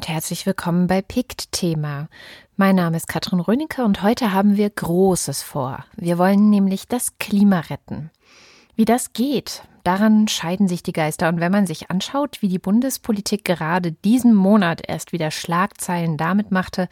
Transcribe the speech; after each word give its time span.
und 0.00 0.08
herzlich 0.08 0.46
willkommen 0.46 0.86
bei 0.86 1.02
PICT 1.02 1.52
Thema. 1.52 2.08
Mein 2.56 2.76
Name 2.76 2.96
ist 2.96 3.06
Katrin 3.06 3.38
Rönecke 3.38 3.84
und 3.84 4.02
heute 4.02 4.32
haben 4.32 4.56
wir 4.56 4.70
Großes 4.70 5.42
vor. 5.42 5.84
Wir 5.94 6.16
wollen 6.16 6.48
nämlich 6.48 6.88
das 6.88 7.18
Klima 7.18 7.60
retten. 7.60 8.10
Wie 8.76 8.86
das 8.86 9.12
geht, 9.12 9.62
daran 9.84 10.26
scheiden 10.26 10.68
sich 10.68 10.82
die 10.82 10.94
Geister. 10.94 11.28
Und 11.28 11.38
wenn 11.38 11.52
man 11.52 11.66
sich 11.66 11.90
anschaut, 11.90 12.40
wie 12.40 12.48
die 12.48 12.58
Bundespolitik 12.58 13.44
gerade 13.44 13.92
diesen 13.92 14.32
Monat 14.34 14.80
erst 14.88 15.12
wieder 15.12 15.30
Schlagzeilen 15.30 16.16
damit 16.16 16.50
machte, 16.50 16.88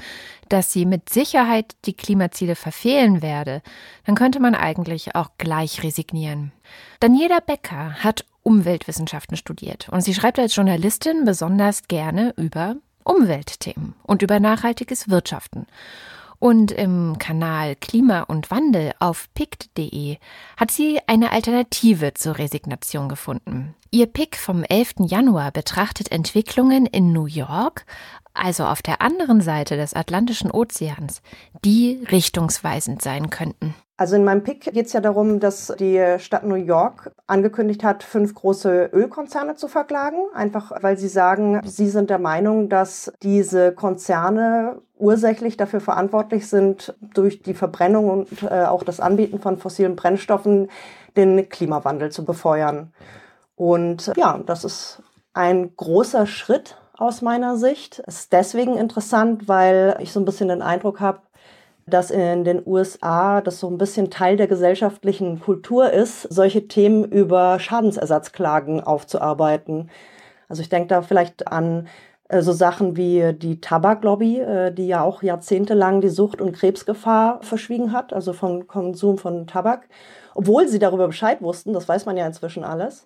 dass 0.51 0.71
sie 0.71 0.85
mit 0.85 1.09
Sicherheit 1.09 1.77
die 1.87 1.95
Klimaziele 1.95 2.57
verfehlen 2.57 3.23
werde, 3.23 3.63
dann 4.05 4.17
könnte 4.17 4.39
man 4.39 4.55
eigentlich 4.55 5.15
auch 5.15 5.31
gleich 5.39 5.83
resignieren. 5.83 6.53
Daniela 7.01 7.41
Becker 7.41 8.05
hat 8.05 8.27
Umweltwissenschaften 8.43 9.39
studiert 9.39 9.89
und 9.89 10.03
sie 10.03 10.13
schreibt 10.13 10.39
als 10.39 10.55
Journalistin 10.55 11.25
besonders 11.25 11.85
gerne 11.89 12.35
über 12.37 12.77
Umweltthemen 13.09 13.95
und 14.03 14.23
über 14.23 14.39
nachhaltiges 14.39 15.09
Wirtschaften. 15.09 15.67
Und 16.39 16.71
im 16.71 17.19
Kanal 17.19 17.75
Klima 17.75 18.21
und 18.21 18.53
Wandel 18.53 18.93
auf 19.01 19.27
pict.de 19.35 20.19
hat 20.57 20.71
sie 20.71 21.01
eine 21.09 21.33
Alternative 21.33 22.15
zur 22.15 22.39
Resignation 22.39 23.09
gefunden. 23.09 23.75
Ihr 23.91 24.07
Pick 24.07 24.37
vom 24.37 24.63
11. 24.63 24.95
Januar 25.07 25.51
betrachtet 25.51 26.13
Entwicklungen 26.13 26.87
in 26.87 27.13
New 27.13 27.27
York, 27.27 27.87
also 28.35 28.67
auf 28.67 28.83
der 28.83 29.01
anderen 29.01 29.41
Seite 29.41 29.77
des 29.77 29.95
Atlantischen 29.95 30.53
Ozeans, 30.53 31.23
die 31.65 31.99
richtungsweisend 32.09 33.03
sein 33.03 33.31
könnten. 33.31 33.75
Also 33.99 34.15
in 34.15 34.23
meinem 34.23 34.45
Pick 34.45 34.61
geht 34.73 34.87
es 34.87 34.93
ja 34.93 35.01
darum, 35.01 35.41
dass 35.41 35.75
die 35.81 36.01
Stadt 36.19 36.45
New 36.45 36.55
York 36.55 37.11
angekündigt 37.27 37.83
hat, 37.83 38.05
fünf 38.05 38.33
große 38.33 38.91
Ölkonzerne 38.93 39.57
zu 39.57 39.67
verklagen, 39.67 40.19
einfach 40.33 40.71
weil 40.83 40.97
sie 40.97 41.09
sagen, 41.09 41.61
sie 41.65 41.89
sind 41.89 42.09
der 42.09 42.21
Meinung, 42.21 42.69
dass 42.69 43.13
diese 43.23 43.73
Konzerne 43.73 44.81
ursächlich 44.97 45.57
dafür 45.57 45.81
verantwortlich 45.81 46.49
sind, 46.49 46.95
durch 47.01 47.43
die 47.43 47.55
Verbrennung 47.55 48.09
und 48.09 48.43
äh, 48.45 48.67
auch 48.67 48.85
das 48.85 49.01
Anbieten 49.01 49.41
von 49.41 49.59
fossilen 49.59 49.97
Brennstoffen 49.97 50.69
den 51.17 51.49
Klimawandel 51.49 52.13
zu 52.13 52.25
befeuern. 52.25 52.93
Und 53.57 54.13
ja, 54.17 54.39
das 54.47 54.63
ist 54.63 55.03
ein 55.33 55.75
großer 55.75 56.29
Schritt 56.29 56.77
aus 56.97 57.23
meiner 57.23 57.57
Sicht. 57.57 58.01
Es 58.07 58.21
ist 58.21 58.33
deswegen 58.33 58.77
interessant, 58.77 59.49
weil 59.49 59.97
ich 60.01 60.13
so 60.13 60.21
ein 60.21 60.25
bisschen 60.25 60.49
den 60.49 60.63
Eindruck 60.63 61.01
habe, 61.01 61.21
dass 61.89 62.11
in 62.11 62.45
den 62.45 62.63
USA 62.67 63.41
das 63.41 63.61
so 63.61 63.69
ein 63.69 63.79
bisschen 63.79 64.11
Teil 64.11 64.37
der 64.37 64.47
gesellschaftlichen 64.47 65.41
Kultur 65.41 65.91
ist, 65.91 66.23
solche 66.23 66.69
Themen 66.69 67.05
über 67.05 67.59
Schadensersatzklagen 67.59 68.83
aufzuarbeiten. 68.83 69.91
Also 70.49 70.63
ich 70.63 70.69
denke 70.69 70.89
da 70.89 71.03
vielleicht 71.03 71.49
an 71.49 71.89
äh, 72.29 72.43
so 72.43 72.53
Sachen 72.53 72.97
wie 72.97 73.33
die 73.33 73.61
Tabaklobby, 73.61 74.41
äh, 74.41 74.73
die 74.73 74.87
ja 74.87 75.03
auch 75.03 75.23
jahrzehntelang 75.23 76.01
die 76.01 76.09
Sucht- 76.09 76.41
und 76.41 76.53
Krebsgefahr 76.53 77.41
verschwiegen 77.43 77.93
hat, 77.93 78.13
also 78.13 78.33
vom 78.33 78.67
Konsum 78.67 79.19
von 79.19 79.47
Tabak, 79.47 79.89
obwohl 80.35 80.69
sie 80.69 80.79
darüber 80.79 81.07
Bescheid 81.09 81.43
wussten, 81.43 81.73
das 81.73 81.89
weiß 81.89 82.07
man 82.07 82.17
ja 82.17 82.27
inzwischen 82.27 82.65
alles. 82.65 83.05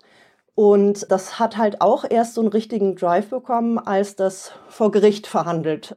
Und 0.55 1.11
das 1.11 1.39
hat 1.39 1.57
halt 1.57 1.81
auch 1.81 2.05
erst 2.09 2.35
so 2.35 2.43
einen 2.43 2.51
richtigen 2.51 2.95
Drive 2.97 3.31
bekommen, 3.31 3.79
als 3.79 4.17
das 4.17 4.53
vor 4.69 4.91
Gericht 4.91 5.27
verhandelt 5.27 5.97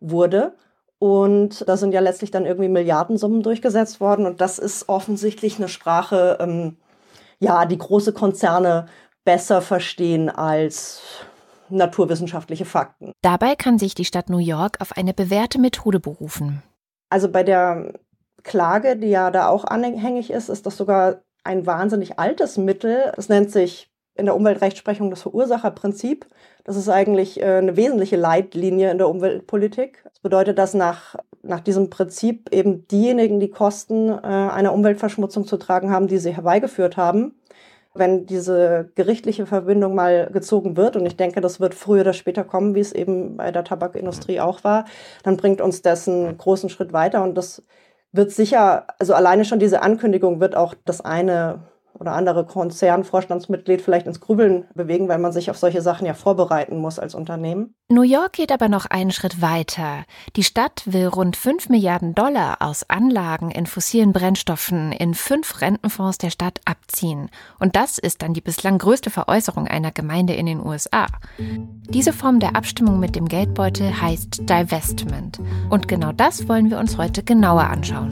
wurde. 0.00 0.52
Und 0.98 1.68
da 1.68 1.76
sind 1.76 1.92
ja 1.92 2.00
letztlich 2.00 2.30
dann 2.30 2.46
irgendwie 2.46 2.68
Milliardensummen 2.68 3.42
durchgesetzt 3.42 4.00
worden. 4.00 4.26
Und 4.26 4.40
das 4.40 4.58
ist 4.58 4.88
offensichtlich 4.88 5.58
eine 5.58 5.68
Sprache, 5.68 6.38
ähm, 6.40 6.76
ja, 7.38 7.66
die 7.66 7.78
große 7.78 8.12
Konzerne 8.12 8.86
besser 9.24 9.60
verstehen 9.60 10.30
als 10.30 11.02
naturwissenschaftliche 11.68 12.64
Fakten. 12.64 13.12
Dabei 13.22 13.54
kann 13.56 13.78
sich 13.78 13.94
die 13.94 14.04
Stadt 14.04 14.28
New 14.28 14.38
York 14.38 14.80
auf 14.80 14.96
eine 14.96 15.14
bewährte 15.14 15.58
Methode 15.58 16.00
berufen. 16.00 16.62
Also 17.10 17.28
bei 17.28 17.42
der 17.42 17.94
Klage, 18.42 18.96
die 18.96 19.08
ja 19.08 19.30
da 19.30 19.48
auch 19.48 19.64
anhängig 19.64 20.30
ist, 20.30 20.48
ist 20.48 20.66
das 20.66 20.76
sogar 20.76 21.22
ein 21.42 21.66
wahnsinnig 21.66 22.18
altes 22.18 22.56
Mittel. 22.56 23.12
Es 23.16 23.28
nennt 23.28 23.50
sich 23.50 23.90
in 24.14 24.26
der 24.26 24.36
Umweltrechtsprechung 24.36 25.10
das 25.10 25.22
Verursacherprinzip. 25.22 26.26
Das 26.64 26.76
ist 26.76 26.88
eigentlich 26.88 27.40
äh, 27.40 27.56
eine 27.56 27.76
wesentliche 27.76 28.16
Leitlinie 28.16 28.90
in 28.90 28.98
der 28.98 29.08
Umweltpolitik. 29.08 30.02
Das 30.04 30.20
bedeutet, 30.20 30.58
dass 30.58 30.74
nach, 30.74 31.16
nach 31.42 31.60
diesem 31.60 31.90
Prinzip 31.90 32.52
eben 32.52 32.86
diejenigen 32.88 33.40
die 33.40 33.50
Kosten 33.50 34.08
äh, 34.08 34.12
einer 34.12 34.72
Umweltverschmutzung 34.72 35.46
zu 35.46 35.56
tragen 35.56 35.90
haben, 35.90 36.06
die 36.06 36.18
sie 36.18 36.34
herbeigeführt 36.34 36.96
haben. 36.96 37.34
Wenn 37.96 38.26
diese 38.26 38.90
gerichtliche 38.96 39.46
Verbindung 39.46 39.94
mal 39.94 40.28
gezogen 40.32 40.76
wird, 40.76 40.96
und 40.96 41.06
ich 41.06 41.16
denke, 41.16 41.40
das 41.40 41.60
wird 41.60 41.74
früher 41.74 42.00
oder 42.00 42.12
später 42.12 42.42
kommen, 42.42 42.74
wie 42.74 42.80
es 42.80 42.92
eben 42.92 43.36
bei 43.36 43.52
der 43.52 43.62
Tabakindustrie 43.62 44.40
auch 44.40 44.64
war, 44.64 44.84
dann 45.22 45.36
bringt 45.36 45.60
uns 45.60 45.82
das 45.82 46.08
einen 46.08 46.36
großen 46.36 46.70
Schritt 46.70 46.92
weiter. 46.92 47.22
Und 47.22 47.36
das 47.36 47.62
wird 48.10 48.30
sicher, 48.30 48.86
also 48.98 49.14
alleine 49.14 49.44
schon 49.44 49.58
diese 49.58 49.82
Ankündigung 49.82 50.40
wird 50.40 50.56
auch 50.56 50.74
das 50.84 51.00
eine 51.00 51.64
oder 51.98 52.12
andere 52.12 52.44
Konzernvorstandsmitglied 52.44 53.80
vielleicht 53.80 54.06
ins 54.06 54.20
Grübeln 54.20 54.64
bewegen, 54.74 55.08
weil 55.08 55.18
man 55.18 55.32
sich 55.32 55.50
auf 55.50 55.56
solche 55.56 55.80
Sachen 55.80 56.06
ja 56.06 56.14
vorbereiten 56.14 56.78
muss 56.78 56.98
als 56.98 57.14
Unternehmen. 57.14 57.74
New 57.88 58.02
York 58.02 58.32
geht 58.32 58.50
aber 58.50 58.68
noch 58.68 58.86
einen 58.86 59.12
Schritt 59.12 59.40
weiter. 59.40 60.04
Die 60.36 60.42
Stadt 60.42 60.82
will 60.86 61.06
rund 61.06 61.36
5 61.36 61.68
Milliarden 61.68 62.14
Dollar 62.14 62.56
aus 62.60 62.88
Anlagen 62.88 63.50
in 63.50 63.66
fossilen 63.66 64.12
Brennstoffen 64.12 64.92
in 64.92 65.14
fünf 65.14 65.60
Rentenfonds 65.60 66.18
der 66.18 66.30
Stadt 66.30 66.60
abziehen. 66.64 67.30
Und 67.60 67.76
das 67.76 67.98
ist 67.98 68.22
dann 68.22 68.34
die 68.34 68.40
bislang 68.40 68.78
größte 68.78 69.10
Veräußerung 69.10 69.68
einer 69.68 69.92
Gemeinde 69.92 70.34
in 70.34 70.46
den 70.46 70.64
USA. 70.64 71.06
Diese 71.38 72.12
Form 72.12 72.40
der 72.40 72.56
Abstimmung 72.56 72.98
mit 72.98 73.16
dem 73.16 73.28
Geldbeutel 73.28 74.00
heißt 74.00 74.48
Divestment. 74.48 75.40
Und 75.70 75.86
genau 75.86 76.12
das 76.12 76.48
wollen 76.48 76.70
wir 76.70 76.78
uns 76.78 76.98
heute 76.98 77.22
genauer 77.22 77.64
anschauen. 77.64 78.10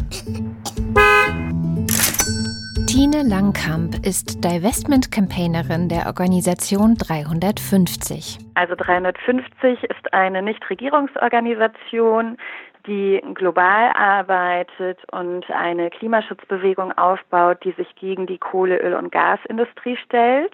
Tine 2.93 3.23
Langkamp 3.27 4.07
ist 4.07 4.45
Divestment-Campaignerin 4.45 5.89
der 5.89 6.05
Organisation 6.09 6.95
350. 6.97 8.37
Also 8.53 8.75
350 8.75 9.83
ist 9.85 10.13
eine 10.13 10.43
Nichtregierungsorganisation, 10.43 12.37
die 12.87 13.23
global 13.33 13.93
arbeitet 13.95 14.99
und 15.11 15.51
eine 15.51 15.89
Klimaschutzbewegung 15.89 16.93
aufbaut, 16.99 17.65
die 17.65 17.73
sich 17.73 17.89
gegen 17.95 18.27
die 18.27 18.37
Kohle-, 18.37 18.83
Öl- 18.83 18.99
und 18.99 19.11
Gasindustrie 19.11 19.97
stellt 19.97 20.53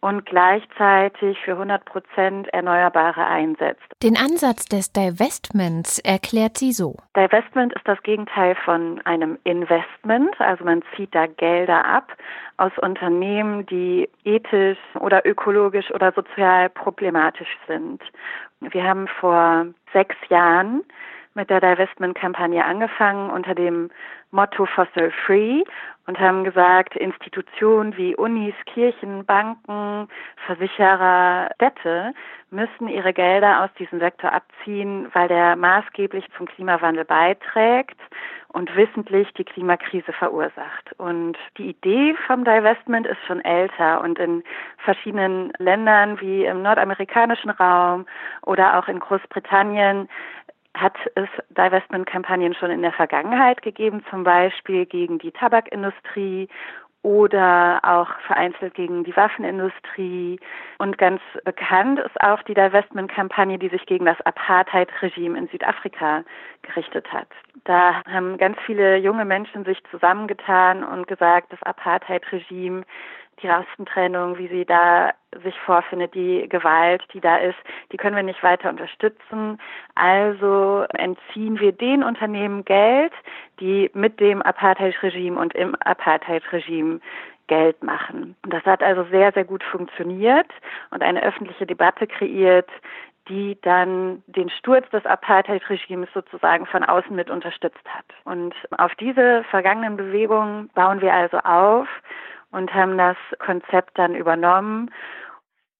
und 0.00 0.24
gleichzeitig 0.24 1.38
für 1.44 1.52
100 1.52 1.84
Prozent 1.84 2.48
Erneuerbare 2.54 3.24
einsetzt. 3.26 3.84
Den 4.02 4.16
Ansatz 4.16 4.64
des 4.64 4.92
Divestments 4.92 5.98
erklärt 5.98 6.56
sie 6.56 6.72
so. 6.72 6.96
Divestment 7.16 7.74
ist 7.74 7.86
das 7.86 8.02
Gegenteil 8.02 8.54
von 8.64 9.00
einem 9.04 9.38
Investment, 9.44 10.40
also 10.40 10.64
man 10.64 10.82
zieht 10.96 11.14
da 11.14 11.26
Gelder 11.26 11.84
ab 11.84 12.12
aus 12.56 12.72
Unternehmen, 12.80 13.66
die 13.66 14.08
ethisch 14.24 14.78
oder 14.98 15.26
ökologisch 15.26 15.90
oder 15.90 16.12
sozial 16.12 16.70
problematisch 16.70 17.58
sind. 17.66 18.02
Wir 18.60 18.84
haben 18.84 19.06
vor 19.06 19.66
sechs 19.92 20.16
Jahren 20.28 20.82
mit 21.34 21.50
der 21.50 21.60
Divestment-Kampagne 21.60 22.64
angefangen 22.64 23.30
unter 23.30 23.54
dem 23.54 23.90
Motto 24.30 24.66
Fossil 24.66 25.12
Free 25.26 25.62
und 26.10 26.18
haben 26.18 26.42
gesagt, 26.42 26.96
Institutionen 26.96 27.96
wie 27.96 28.16
Unis, 28.16 28.54
Kirchen, 28.66 29.24
Banken, 29.24 30.08
Versicherer, 30.44 31.48
Städte 31.54 32.12
müssen 32.50 32.88
ihre 32.88 33.12
Gelder 33.12 33.62
aus 33.62 33.70
diesem 33.78 34.00
Sektor 34.00 34.32
abziehen, 34.32 35.08
weil 35.12 35.28
der 35.28 35.54
maßgeblich 35.54 36.24
zum 36.36 36.46
Klimawandel 36.46 37.04
beiträgt 37.04 38.00
und 38.48 38.74
wissentlich 38.74 39.32
die 39.34 39.44
Klimakrise 39.44 40.12
verursacht. 40.12 40.92
Und 40.98 41.38
die 41.56 41.70
Idee 41.70 42.16
vom 42.26 42.44
Divestment 42.44 43.06
ist 43.06 43.24
schon 43.28 43.40
älter 43.44 44.00
und 44.00 44.18
in 44.18 44.42
verschiedenen 44.78 45.52
Ländern 45.58 46.20
wie 46.20 46.44
im 46.44 46.62
nordamerikanischen 46.62 47.50
Raum 47.50 48.06
oder 48.42 48.80
auch 48.80 48.88
in 48.88 48.98
Großbritannien 48.98 50.08
hat 50.74 50.96
es 51.14 51.28
Divestment-Kampagnen 51.50 52.54
schon 52.54 52.70
in 52.70 52.82
der 52.82 52.92
Vergangenheit 52.92 53.62
gegeben, 53.62 54.04
zum 54.10 54.24
Beispiel 54.24 54.86
gegen 54.86 55.18
die 55.18 55.32
Tabakindustrie 55.32 56.48
oder 57.02 57.80
auch 57.82 58.08
vereinzelt 58.26 58.74
gegen 58.74 59.04
die 59.04 59.16
Waffenindustrie. 59.16 60.38
Und 60.78 60.98
ganz 60.98 61.20
bekannt 61.44 61.98
ist 61.98 62.20
auch 62.20 62.42
die 62.42 62.54
Divestment-Kampagne, 62.54 63.58
die 63.58 63.70
sich 63.70 63.86
gegen 63.86 64.04
das 64.04 64.20
Apartheid-Regime 64.22 65.38
in 65.38 65.48
Südafrika 65.48 66.24
gerichtet 66.62 67.10
hat. 67.10 67.28
Da 67.64 68.02
haben 68.04 68.36
ganz 68.36 68.58
viele 68.66 68.96
junge 68.98 69.24
Menschen 69.24 69.64
sich 69.64 69.82
zusammengetan 69.90 70.84
und 70.84 71.08
gesagt, 71.08 71.52
das 71.52 71.62
Apartheid-Regime 71.62 72.82
die 73.42 73.48
Rassentrennung, 73.48 74.38
wie 74.38 74.48
sie 74.48 74.64
da 74.64 75.12
sich 75.42 75.58
vorfindet, 75.60 76.14
die 76.14 76.48
Gewalt, 76.48 77.02
die 77.12 77.20
da 77.20 77.36
ist, 77.36 77.58
die 77.92 77.96
können 77.96 78.16
wir 78.16 78.22
nicht 78.22 78.42
weiter 78.42 78.68
unterstützen. 78.68 79.58
Also 79.94 80.84
entziehen 80.94 81.60
wir 81.60 81.72
den 81.72 82.02
Unternehmen 82.02 82.64
Geld, 82.64 83.12
die 83.60 83.90
mit 83.94 84.20
dem 84.20 84.42
Apartheid-Regime 84.42 85.38
und 85.38 85.54
im 85.54 85.76
Apartheid-Regime 85.80 87.00
Geld 87.46 87.82
machen. 87.82 88.36
Das 88.48 88.64
hat 88.64 88.82
also 88.82 89.04
sehr, 89.10 89.32
sehr 89.32 89.44
gut 89.44 89.64
funktioniert 89.64 90.46
und 90.90 91.02
eine 91.02 91.22
öffentliche 91.22 91.66
Debatte 91.66 92.06
kreiert, 92.06 92.70
die 93.28 93.58
dann 93.62 94.22
den 94.26 94.50
Sturz 94.50 94.88
des 94.90 95.04
Apartheid-Regimes 95.06 96.08
sozusagen 96.14 96.66
von 96.66 96.84
außen 96.84 97.14
mit 97.14 97.30
unterstützt 97.30 97.84
hat. 97.86 98.04
Und 98.24 98.54
auf 98.78 98.94
diese 98.96 99.44
vergangenen 99.50 99.96
Bewegungen 99.96 100.68
bauen 100.74 101.00
wir 101.00 101.12
also 101.12 101.38
auf 101.38 101.88
und 102.50 102.72
haben 102.74 102.98
das 102.98 103.16
Konzept 103.38 103.98
dann 103.98 104.14
übernommen 104.14 104.90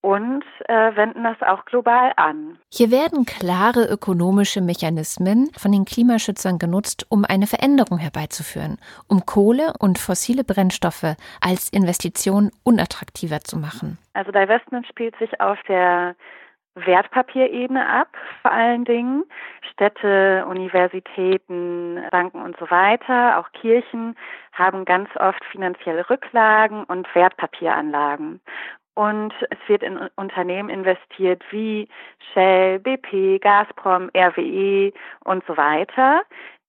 und 0.02 0.44
äh, 0.66 0.96
wenden 0.96 1.24
das 1.24 1.40
auch 1.42 1.64
global 1.66 2.12
an. 2.16 2.58
Hier 2.72 2.90
werden 2.90 3.26
klare 3.26 3.84
ökonomische 3.84 4.60
Mechanismen 4.60 5.50
von 5.58 5.72
den 5.72 5.84
Klimaschützern 5.84 6.58
genutzt, 6.58 7.06
um 7.10 7.24
eine 7.24 7.46
Veränderung 7.46 7.98
herbeizuführen, 7.98 8.78
um 9.08 9.26
Kohle 9.26 9.74
und 9.78 9.98
fossile 9.98 10.42
Brennstoffe 10.42 11.16
als 11.40 11.68
Investition 11.70 12.50
unattraktiver 12.62 13.40
zu 13.40 13.58
machen. 13.58 13.98
Also 14.14 14.32
Divestment 14.32 14.86
spielt 14.86 15.16
sich 15.18 15.40
auf 15.40 15.58
der 15.68 16.14
Wertpapierebene 16.74 17.86
ab, 17.86 18.08
vor 18.42 18.52
allen 18.52 18.84
Dingen. 18.84 19.24
Städte, 19.72 20.44
Universitäten, 20.46 22.00
Banken 22.10 22.42
und 22.42 22.56
so 22.58 22.70
weiter, 22.70 23.38
auch 23.38 23.50
Kirchen 23.52 24.16
haben 24.52 24.84
ganz 24.84 25.08
oft 25.16 25.44
finanzielle 25.46 26.08
Rücklagen 26.08 26.84
und 26.84 27.12
Wertpapieranlagen. 27.14 28.40
Und 28.94 29.32
es 29.50 29.58
wird 29.66 29.82
in 29.82 29.98
Unternehmen 30.16 30.68
investiert 30.68 31.42
wie 31.50 31.88
Shell, 32.32 32.80
BP, 32.80 33.38
Gazprom, 33.40 34.10
RWE 34.14 34.92
und 35.24 35.44
so 35.46 35.56
weiter, 35.56 36.22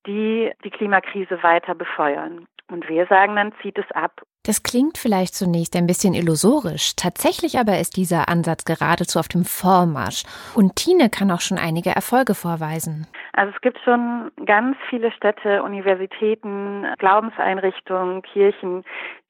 die 0.06 0.50
die 0.64 0.70
Klimakrise 0.70 1.42
weiter 1.42 1.74
befeuern. 1.74 2.46
Und 2.72 2.88
wir 2.88 3.06
sagen 3.06 3.36
dann, 3.36 3.52
zieht 3.60 3.78
es 3.78 3.90
ab. 3.92 4.22
Das 4.44 4.64
klingt 4.64 4.98
vielleicht 4.98 5.34
zunächst 5.34 5.76
ein 5.76 5.86
bisschen 5.86 6.14
illusorisch. 6.14 6.96
Tatsächlich 6.96 7.58
aber 7.58 7.78
ist 7.78 7.96
dieser 7.96 8.28
Ansatz 8.28 8.64
geradezu 8.64 9.20
auf 9.20 9.28
dem 9.28 9.44
Vormarsch. 9.44 10.24
Und 10.56 10.74
Tine 10.74 11.10
kann 11.10 11.30
auch 11.30 11.40
schon 11.40 11.58
einige 11.58 11.90
Erfolge 11.90 12.34
vorweisen. 12.34 13.06
Also 13.34 13.52
es 13.54 13.60
gibt 13.60 13.78
schon 13.84 14.32
ganz 14.44 14.76
viele 14.90 15.12
Städte, 15.12 15.62
Universitäten, 15.62 16.86
Glaubenseinrichtungen, 16.98 18.22
Kirchen, 18.22 18.84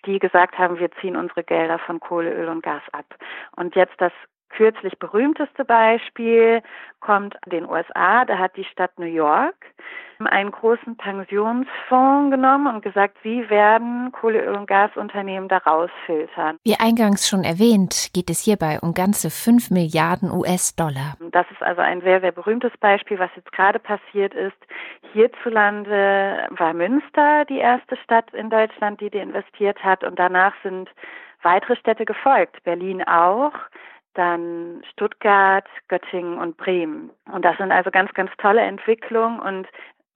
die 0.06 0.18
gesagt 0.18 0.56
haben, 0.58 0.78
wir 0.78 0.90
ziehen 1.00 1.16
unsere 1.16 1.44
Gelder 1.44 1.78
von 1.78 2.00
Kohle, 2.00 2.32
Öl 2.32 2.48
und 2.48 2.62
Gas 2.62 2.82
ab. 2.92 3.04
Und 3.56 3.76
jetzt 3.76 3.94
das 3.98 4.12
kürzlich 4.52 4.98
berühmteste 4.98 5.64
Beispiel 5.64 6.62
kommt 7.00 7.36
den 7.46 7.68
USA. 7.68 8.24
Da 8.24 8.38
hat 8.38 8.56
die 8.56 8.64
Stadt 8.64 8.98
New 8.98 9.06
York 9.06 9.56
einen 10.26 10.50
großen 10.50 10.96
Pensionsfonds 10.96 12.30
genommen 12.30 12.72
und 12.72 12.82
gesagt, 12.82 13.16
sie 13.22 13.48
werden 13.50 14.12
Kohle-, 14.12 14.44
Öl- 14.44 14.56
und 14.56 14.66
Gasunternehmen 14.66 15.48
da 15.48 15.58
rausfiltern. 15.58 16.58
Wie 16.64 16.76
eingangs 16.78 17.28
schon 17.28 17.44
erwähnt, 17.44 18.10
geht 18.14 18.30
es 18.30 18.40
hierbei 18.40 18.78
um 18.80 18.94
ganze 18.94 19.30
5 19.30 19.70
Milliarden 19.70 20.30
US-Dollar. 20.30 21.16
Das 21.32 21.46
ist 21.50 21.62
also 21.62 21.80
ein 21.80 22.00
sehr, 22.02 22.20
sehr 22.20 22.32
berühmtes 22.32 22.72
Beispiel, 22.78 23.18
was 23.18 23.30
jetzt 23.36 23.52
gerade 23.52 23.78
passiert 23.78 24.34
ist. 24.34 24.56
Hierzulande 25.12 26.46
war 26.50 26.72
Münster 26.72 27.44
die 27.46 27.58
erste 27.58 27.96
Stadt 27.96 28.32
in 28.32 28.50
Deutschland, 28.50 29.00
die 29.00 29.10
die 29.10 29.18
investiert 29.18 29.82
hat 29.82 30.04
und 30.04 30.18
danach 30.18 30.54
sind 30.62 30.88
weitere 31.42 31.76
Städte 31.76 32.04
gefolgt. 32.04 32.62
Berlin 32.64 33.02
auch 33.02 33.52
dann 34.14 34.82
Stuttgart, 34.92 35.66
Göttingen 35.88 36.38
und 36.38 36.56
Bremen. 36.56 37.10
Und 37.32 37.44
das 37.44 37.56
sind 37.58 37.72
also 37.72 37.90
ganz, 37.90 38.12
ganz 38.14 38.30
tolle 38.38 38.60
Entwicklungen 38.60 39.40
und 39.40 39.66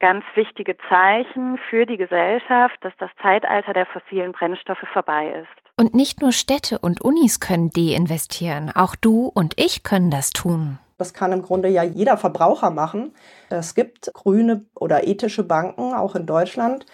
ganz 0.01 0.25
wichtige 0.35 0.77
Zeichen 0.89 1.59
für 1.71 1.87
die 1.87 1.97
Gesellschaft, 1.97 2.77
dass 2.83 2.93
das 2.99 3.11
Zeitalter 3.23 3.73
der 3.73 3.87
fossilen 3.87 4.33
Brennstoffe 4.33 4.85
vorbei 4.93 5.43
ist. 5.43 5.67
Und 5.79 5.95
nicht 5.95 6.21
nur 6.21 6.33
Städte 6.33 6.79
und 6.79 7.01
Unis 7.01 7.41
können 7.41 7.71
deinvestieren, 7.71 8.71
auch 8.75 8.97
du 8.97 9.31
und 9.35 9.55
ich 9.57 9.83
können 9.83 10.11
das 10.11 10.31
tun. 10.31 10.79
Das 10.99 11.13
kann 11.13 11.33
im 11.33 11.43
Grunde 11.43 11.69
ja 11.69 11.83
jeder 11.83 12.17
Verbraucher 12.17 12.71
machen. 12.71 13.15
Es 13.51 13.75
gibt 13.75 14.13
grüne 14.15 14.65
oder 14.75 15.07
ethische 15.07 15.45
Banken, 15.45 15.93
auch 15.93 16.15
in 16.15 16.25
Deutschland, 16.25 16.87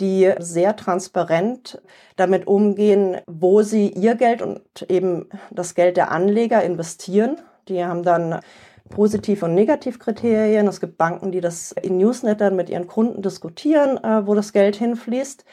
die 0.00 0.32
sehr 0.38 0.76
transparent 0.76 1.80
damit 2.16 2.46
umgehen, 2.46 3.18
wo 3.26 3.62
sie 3.62 3.88
ihr 3.88 4.14
Geld 4.14 4.42
und 4.42 4.60
eben 4.88 5.28
das 5.50 5.74
Geld 5.74 5.96
der 5.96 6.10
Anleger 6.10 6.62
investieren. 6.62 7.38
Die 7.68 7.84
haben 7.84 8.02
dann 8.02 8.40
Positiv- 8.88 9.42
und 9.42 9.54
Negativkriterien. 9.54 10.66
Es 10.66 10.80
gibt 10.80 10.98
Banken, 10.98 11.32
die 11.32 11.40
das 11.40 11.72
in 11.72 11.98
Newslettern 11.98 12.56
mit 12.56 12.70
ihren 12.70 12.86
Kunden 12.86 13.22
diskutieren, 13.22 14.02
äh, 14.02 14.26
wo 14.26 14.34
das 14.34 14.52
Geld 14.52 14.76
hinfließt. 14.76 15.44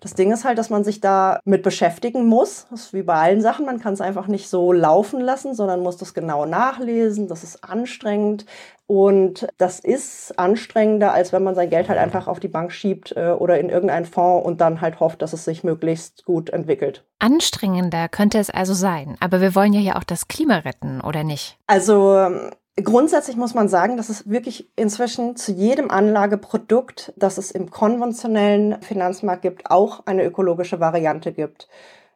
Das 0.00 0.14
Ding 0.14 0.30
ist 0.30 0.44
halt, 0.44 0.58
dass 0.58 0.70
man 0.70 0.84
sich 0.84 1.00
da 1.00 1.40
mit 1.44 1.64
beschäftigen 1.64 2.26
muss. 2.26 2.66
Das 2.70 2.86
ist 2.86 2.94
wie 2.94 3.02
bei 3.02 3.14
allen 3.14 3.40
Sachen. 3.40 3.66
Man 3.66 3.80
kann 3.80 3.94
es 3.94 4.00
einfach 4.00 4.28
nicht 4.28 4.48
so 4.48 4.72
laufen 4.72 5.20
lassen, 5.20 5.54
sondern 5.54 5.80
muss 5.80 5.96
das 5.96 6.14
genau 6.14 6.46
nachlesen. 6.46 7.26
Das 7.26 7.42
ist 7.42 7.64
anstrengend. 7.64 8.46
Und 8.86 9.48
das 9.58 9.80
ist 9.80 10.38
anstrengender, 10.38 11.12
als 11.12 11.32
wenn 11.32 11.42
man 11.42 11.56
sein 11.56 11.68
Geld 11.68 11.88
halt 11.88 11.98
einfach 11.98 12.28
auf 12.28 12.38
die 12.38 12.48
Bank 12.48 12.72
schiebt 12.72 13.12
äh, 13.16 13.30
oder 13.30 13.58
in 13.58 13.70
irgendeinen 13.70 14.06
Fonds 14.06 14.46
und 14.46 14.60
dann 14.60 14.80
halt 14.80 15.00
hofft, 15.00 15.20
dass 15.20 15.32
es 15.32 15.44
sich 15.44 15.64
möglichst 15.64 16.24
gut 16.24 16.50
entwickelt. 16.50 17.04
Anstrengender 17.18 18.08
könnte 18.08 18.38
es 18.38 18.50
also 18.50 18.74
sein. 18.74 19.16
Aber 19.18 19.40
wir 19.40 19.56
wollen 19.56 19.72
ja 19.72 19.80
hier 19.80 19.96
auch 19.96 20.04
das 20.04 20.28
Klima 20.28 20.58
retten, 20.58 21.00
oder 21.00 21.24
nicht? 21.24 21.58
Also 21.66 22.28
Grundsätzlich 22.82 23.36
muss 23.36 23.54
man 23.54 23.68
sagen, 23.68 23.96
dass 23.96 24.08
es 24.08 24.28
wirklich 24.28 24.70
inzwischen 24.76 25.36
zu 25.36 25.52
jedem 25.52 25.90
Anlageprodukt, 25.90 27.12
das 27.16 27.38
es 27.38 27.50
im 27.50 27.70
konventionellen 27.70 28.80
Finanzmarkt 28.82 29.42
gibt, 29.42 29.70
auch 29.70 30.06
eine 30.06 30.24
ökologische 30.24 30.78
Variante 30.78 31.32
gibt. 31.32 31.68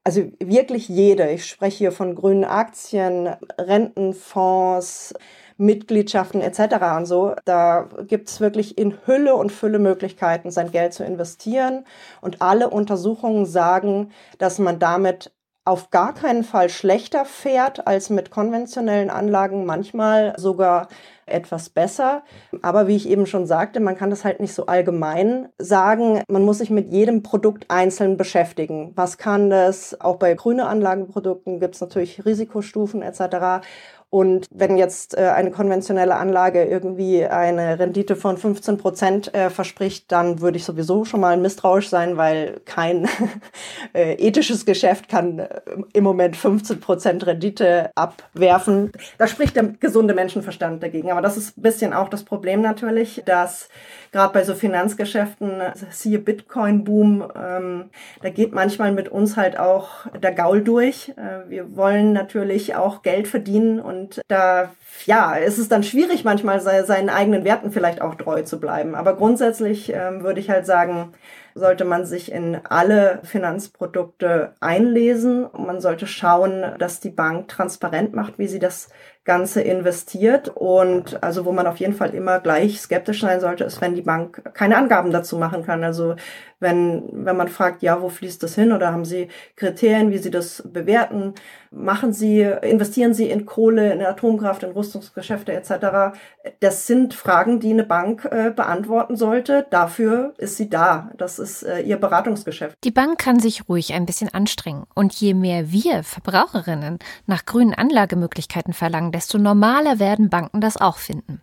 Also 0.04 0.22
wirklich 0.40 0.88
jede. 0.88 1.30
Ich 1.30 1.46
spreche 1.46 1.78
hier 1.78 1.92
von 1.92 2.14
grünen 2.14 2.44
Aktien, 2.44 3.28
Rentenfonds, 3.58 5.14
Mitgliedschaften 5.56 6.40
etc. 6.40 6.76
und 6.96 7.06
so. 7.06 7.34
Da 7.44 7.88
gibt 8.06 8.28
es 8.28 8.40
wirklich 8.40 8.78
in 8.78 8.98
Hülle 9.06 9.34
und 9.34 9.52
Fülle 9.52 9.78
Möglichkeiten, 9.78 10.50
sein 10.50 10.70
Geld 10.70 10.92
zu 10.92 11.04
investieren. 11.04 11.84
Und 12.20 12.42
alle 12.42 12.70
Untersuchungen 12.70 13.46
sagen, 13.46 14.10
dass 14.38 14.58
man 14.58 14.78
damit 14.78 15.32
auf 15.64 15.90
gar 15.90 16.12
keinen 16.12 16.42
Fall 16.42 16.68
schlechter 16.68 17.24
fährt 17.24 17.86
als 17.86 18.10
mit 18.10 18.30
konventionellen 18.30 19.10
Anlagen, 19.10 19.64
manchmal 19.64 20.34
sogar 20.36 20.88
etwas 21.24 21.70
besser. 21.70 22.22
Aber 22.62 22.88
wie 22.88 22.96
ich 22.96 23.08
eben 23.08 23.26
schon 23.26 23.46
sagte, 23.46 23.78
man 23.78 23.96
kann 23.96 24.10
das 24.10 24.24
halt 24.24 24.40
nicht 24.40 24.54
so 24.54 24.66
allgemein 24.66 25.48
sagen. 25.58 26.22
Man 26.28 26.42
muss 26.42 26.58
sich 26.58 26.70
mit 26.70 26.92
jedem 26.92 27.22
Produkt 27.22 27.66
einzeln 27.68 28.16
beschäftigen. 28.16 28.92
Was 28.96 29.18
kann 29.18 29.50
das? 29.50 30.00
Auch 30.00 30.16
bei 30.16 30.34
grünen 30.34 30.66
Anlagenprodukten 30.66 31.60
gibt 31.60 31.76
es 31.76 31.80
natürlich 31.80 32.24
Risikostufen 32.24 33.02
etc. 33.02 33.64
Und 34.14 34.46
wenn 34.50 34.76
jetzt 34.76 35.16
äh, 35.16 35.22
eine 35.22 35.50
konventionelle 35.50 36.16
Anlage 36.16 36.64
irgendwie 36.64 37.24
eine 37.24 37.78
Rendite 37.78 38.14
von 38.14 38.36
15 38.36 38.76
Prozent 38.76 39.34
äh, 39.34 39.48
verspricht, 39.48 40.12
dann 40.12 40.42
würde 40.42 40.58
ich 40.58 40.66
sowieso 40.66 41.06
schon 41.06 41.20
mal 41.20 41.38
misstrauisch 41.38 41.88
sein, 41.88 42.18
weil 42.18 42.60
kein 42.66 43.08
äh, 43.94 44.12
ethisches 44.16 44.66
Geschäft 44.66 45.08
kann 45.08 45.48
im 45.94 46.04
Moment 46.04 46.36
15 46.36 46.78
Prozent 46.78 47.26
Rendite 47.26 47.90
abwerfen. 47.94 48.92
Da 49.16 49.26
spricht 49.26 49.56
der 49.56 49.62
gesunde 49.80 50.12
Menschenverstand 50.12 50.82
dagegen. 50.82 51.10
Aber 51.10 51.22
das 51.22 51.38
ist 51.38 51.56
ein 51.56 51.62
bisschen 51.62 51.94
auch 51.94 52.10
das 52.10 52.22
Problem 52.22 52.60
natürlich, 52.60 53.22
dass 53.24 53.70
gerade 54.12 54.34
bei 54.34 54.44
so 54.44 54.54
Finanzgeschäften, 54.54 55.62
siehe 55.88 56.18
Bitcoin-Boom, 56.18 57.32
ähm, 57.34 57.84
da 58.20 58.28
geht 58.28 58.52
manchmal 58.52 58.92
mit 58.92 59.08
uns 59.08 59.38
halt 59.38 59.58
auch 59.58 60.06
der 60.22 60.32
Gaul 60.32 60.60
durch. 60.60 61.14
Wir 61.48 61.74
wollen 61.76 62.12
natürlich 62.12 62.74
auch 62.74 63.00
Geld 63.00 63.26
verdienen 63.26 63.80
und 63.80 64.01
da 64.28 64.70
ja, 65.06 65.34
ist 65.34 65.58
es 65.58 65.68
dann 65.68 65.82
schwierig, 65.82 66.24
manchmal 66.24 66.60
seinen 66.60 67.08
eigenen 67.08 67.44
Werten 67.44 67.70
vielleicht 67.72 68.00
auch 68.00 68.14
treu 68.14 68.42
zu 68.42 68.60
bleiben. 68.60 68.94
Aber 68.94 69.16
grundsätzlich 69.16 69.92
ähm, 69.92 70.22
würde 70.22 70.40
ich 70.40 70.50
halt 70.50 70.66
sagen, 70.66 71.12
sollte 71.54 71.84
man 71.84 72.06
sich 72.06 72.32
in 72.32 72.60
alle 72.64 73.20
Finanzprodukte 73.24 74.54
einlesen. 74.60 75.46
Man 75.56 75.80
sollte 75.80 76.06
schauen, 76.06 76.64
dass 76.78 77.00
die 77.00 77.10
Bank 77.10 77.48
transparent 77.48 78.14
macht, 78.14 78.38
wie 78.38 78.48
sie 78.48 78.58
das 78.58 78.88
Ganze 79.24 79.62
investiert. 79.62 80.48
Und 80.48 81.22
also 81.22 81.44
wo 81.44 81.52
man 81.52 81.66
auf 81.66 81.76
jeden 81.76 81.94
Fall 81.94 82.14
immer 82.14 82.40
gleich 82.40 82.80
skeptisch 82.80 83.20
sein 83.20 83.40
sollte, 83.40 83.64
ist, 83.64 83.80
wenn 83.80 83.94
die 83.94 84.02
Bank 84.02 84.42
keine 84.54 84.76
Angaben 84.76 85.12
dazu 85.12 85.38
machen 85.38 85.64
kann. 85.64 85.84
Also 85.84 86.16
wenn, 86.62 87.08
wenn 87.12 87.36
man 87.36 87.48
fragt, 87.48 87.82
ja, 87.82 88.00
wo 88.00 88.08
fließt 88.08 88.42
das 88.42 88.54
hin 88.54 88.72
oder 88.72 88.92
haben 88.92 89.04
Sie 89.04 89.28
Kriterien, 89.56 90.12
wie 90.12 90.18
Sie 90.18 90.30
das 90.30 90.62
bewerten? 90.64 91.34
Machen 91.72 92.12
Sie, 92.12 92.40
investieren 92.40 93.14
Sie 93.14 93.30
in 93.30 93.46
Kohle, 93.46 93.92
in 93.92 94.02
Atomkraft, 94.02 94.62
in 94.62 94.70
Rüstungsgeschäfte 94.70 95.52
etc.? 95.52 96.16
Das 96.60 96.86
sind 96.86 97.14
Fragen, 97.14 97.60
die 97.60 97.70
eine 97.70 97.84
Bank 97.84 98.28
äh, 98.30 98.50
beantworten 98.50 99.16
sollte. 99.16 99.66
Dafür 99.70 100.34
ist 100.38 100.56
sie 100.56 100.70
da. 100.70 101.10
Das 101.16 101.38
ist 101.38 101.62
äh, 101.62 101.80
ihr 101.80 101.96
Beratungsgeschäft. 101.96 102.76
Die 102.84 102.90
Bank 102.90 103.18
kann 103.18 103.40
sich 103.40 103.68
ruhig 103.68 103.92
ein 103.92 104.06
bisschen 104.06 104.32
anstrengen. 104.32 104.84
Und 104.94 105.14
je 105.14 105.34
mehr 105.34 105.72
wir 105.72 106.04
Verbraucherinnen 106.04 106.98
nach 107.26 107.44
grünen 107.44 107.74
Anlagemöglichkeiten 107.74 108.72
verlangen, 108.72 109.11
desto 109.12 109.38
normaler 109.38 109.98
werden 109.98 110.30
Banken 110.30 110.60
das 110.60 110.76
auch 110.76 110.98
finden. 110.98 111.40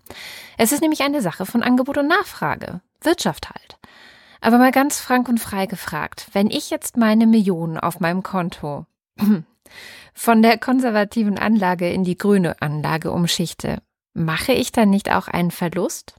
Es 0.58 0.72
ist 0.72 0.82
nämlich 0.82 1.02
eine 1.02 1.22
Sache 1.22 1.46
von 1.46 1.64
Angebot 1.64 1.98
und 1.98 2.08
Nachfrage. 2.08 2.82
Wirtschaft 3.02 3.50
halt. 3.50 3.78
Aber 4.42 4.58
mal 4.58 4.72
ganz 4.72 5.00
frank 5.00 5.30
und 5.30 5.40
frei 5.40 5.66
gefragt, 5.66 6.28
wenn 6.34 6.50
ich 6.50 6.70
jetzt 6.70 6.98
meine 6.98 7.28
Millionen 7.28 7.78
auf 7.78 8.00
meinem 8.00 8.24
Konto 8.24 8.86
von 10.14 10.42
der 10.42 10.58
konservativen 10.58 11.38
Anlage 11.38 11.90
in 11.90 12.04
die 12.04 12.18
grüne 12.18 12.62
Anlage 12.62 13.12
umschichte, 13.12 13.82
mache 14.14 14.54
ich 14.54 14.72
dann 14.72 14.90
nicht 14.90 15.12
auch 15.12 15.28
einen 15.28 15.52
Verlust? 15.52 16.16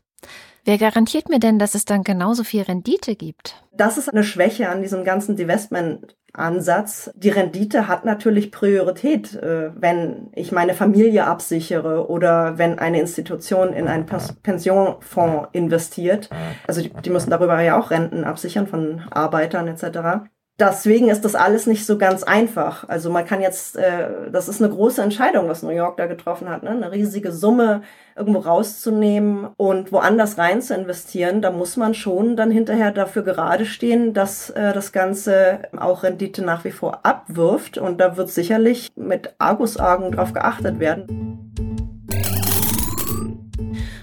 Wer 0.71 0.79
garantiert 0.79 1.29
mir 1.29 1.41
denn, 1.41 1.59
dass 1.59 1.75
es 1.75 1.85
dann 1.85 2.05
genauso 2.05 2.45
viel 2.45 2.63
Rendite 2.63 3.17
gibt? 3.17 3.61
Das 3.73 3.99
ist 3.99 4.09
eine 4.09 4.23
Schwäche 4.23 4.69
an 4.69 4.83
diesem 4.83 5.03
ganzen 5.03 5.35
Divestment-Ansatz. 5.35 7.11
Die 7.17 7.29
Rendite 7.29 7.89
hat 7.89 8.05
natürlich 8.05 8.53
Priorität, 8.53 9.35
äh, 9.35 9.73
wenn 9.75 10.29
ich 10.33 10.53
meine 10.53 10.75
Familie 10.75 11.27
absichere 11.27 12.09
oder 12.09 12.57
wenn 12.57 12.79
eine 12.79 13.01
Institution 13.01 13.73
in 13.73 13.89
einen 13.89 14.07
Pensionfonds 14.07 15.49
investiert. 15.51 16.31
Also 16.69 16.83
die, 16.83 16.91
die 17.05 17.11
müssen 17.11 17.31
darüber 17.31 17.61
ja 17.61 17.77
auch 17.77 17.91
Renten 17.91 18.23
absichern 18.23 18.69
von 18.69 19.03
Arbeitern 19.11 19.67
etc. 19.67 20.31
Deswegen 20.61 21.09
ist 21.09 21.25
das 21.25 21.35
alles 21.35 21.67
nicht 21.67 21.87
so 21.87 21.97
ganz 21.97 22.23
einfach. 22.23 22.87
Also 22.87 23.09
man 23.09 23.25
kann 23.25 23.41
jetzt, 23.41 23.77
äh, 23.77 24.31
das 24.31 24.47
ist 24.47 24.63
eine 24.63 24.71
große 24.71 25.01
Entscheidung, 25.01 25.49
was 25.49 25.63
New 25.63 25.71
York 25.71 25.97
da 25.97 26.05
getroffen 26.05 26.51
hat, 26.51 26.63
ne? 26.63 26.71
eine 26.71 26.93
riesige 26.93 27.33
Summe 27.33 27.81
irgendwo 28.15 28.41
rauszunehmen 28.41 29.49
und 29.57 29.91
woanders 29.91 30.37
rein 30.37 30.61
zu 30.61 30.75
investieren. 30.75 31.41
Da 31.41 31.51
muss 31.51 31.79
man 31.79 31.95
schon 31.95 32.37
dann 32.37 32.51
hinterher 32.51 32.93
dafür 32.93 33.23
gerade 33.23 33.65
stehen, 33.65 34.13
dass 34.13 34.51
äh, 34.51 34.75
das 34.75 34.93
Ganze 34.93 35.61
auch 35.79 36.03
Rendite 36.03 36.43
nach 36.43 36.65
wie 36.65 36.73
vor 36.73 37.01
abwirft. 37.05 37.79
Und 37.79 37.99
da 37.99 38.19
wird 38.19 38.29
sicherlich 38.29 38.91
mit 38.95 39.35
Argusaugen 39.39 40.13
drauf 40.13 40.35
geachtet 40.35 40.79
werden. 40.79 41.30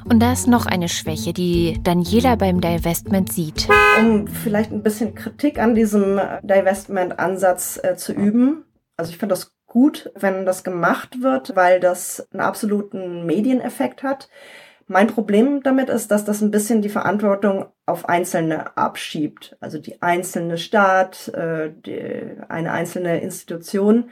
Und 0.09 0.21
da 0.21 0.31
ist 0.31 0.47
noch 0.47 0.65
eine 0.65 0.87
Schwäche, 0.87 1.33
die 1.33 1.79
Daniela 1.83 2.35
beim 2.35 2.61
Divestment 2.61 3.33
sieht. 3.33 3.67
Um 3.99 4.25
vielleicht 4.27 4.71
ein 4.71 4.81
bisschen 4.81 5.15
Kritik 5.15 5.59
an 5.59 5.75
diesem 5.75 6.19
Divestment-Ansatz 6.43 7.79
äh, 7.83 7.95
zu 7.97 8.13
üben. 8.13 8.63
Also 8.95 9.11
ich 9.11 9.17
finde 9.17 9.33
das 9.33 9.53
gut, 9.65 10.09
wenn 10.15 10.45
das 10.45 10.63
gemacht 10.63 11.21
wird, 11.21 11.57
weil 11.57 11.81
das 11.81 12.25
einen 12.31 12.39
absoluten 12.39 13.25
Medieneffekt 13.25 14.01
hat. 14.01 14.29
Mein 14.87 15.07
Problem 15.07 15.61
damit 15.61 15.89
ist, 15.89 16.09
dass 16.09 16.23
das 16.23 16.39
ein 16.41 16.51
bisschen 16.51 16.81
die 16.81 16.87
Verantwortung 16.87 17.65
auf 17.85 18.07
Einzelne 18.07 18.77
abschiebt. 18.77 19.57
Also 19.59 19.77
die 19.77 20.01
einzelne 20.01 20.57
Staat, 20.57 21.27
äh, 21.29 21.69
die, 21.85 22.37
eine 22.47 22.71
einzelne 22.71 23.19
Institution 23.19 24.09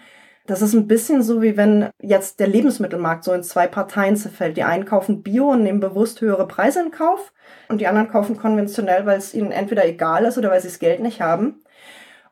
das 0.47 0.61
ist 0.61 0.73
ein 0.73 0.87
bisschen 0.87 1.23
so, 1.23 1.41
wie 1.41 1.57
wenn 1.57 1.89
jetzt 2.01 2.39
der 2.39 2.47
Lebensmittelmarkt 2.47 3.23
so 3.23 3.33
in 3.33 3.43
zwei 3.43 3.67
Parteien 3.67 4.15
zerfällt. 4.15 4.57
Die 4.57 4.63
einen 4.63 4.85
kaufen 4.85 5.23
Bio 5.23 5.51
und 5.51 5.63
nehmen 5.63 5.79
bewusst 5.79 6.21
höhere 6.21 6.47
Preise 6.47 6.81
in 6.81 6.91
Kauf 6.91 7.33
und 7.67 7.81
die 7.81 7.87
anderen 7.87 8.09
kaufen 8.09 8.37
konventionell, 8.37 9.05
weil 9.05 9.17
es 9.17 9.33
ihnen 9.33 9.51
entweder 9.51 9.85
egal 9.85 10.25
ist 10.25 10.37
oder 10.37 10.51
weil 10.51 10.61
sie 10.61 10.67
das 10.67 10.79
Geld 10.79 10.99
nicht 10.99 11.21
haben. 11.21 11.61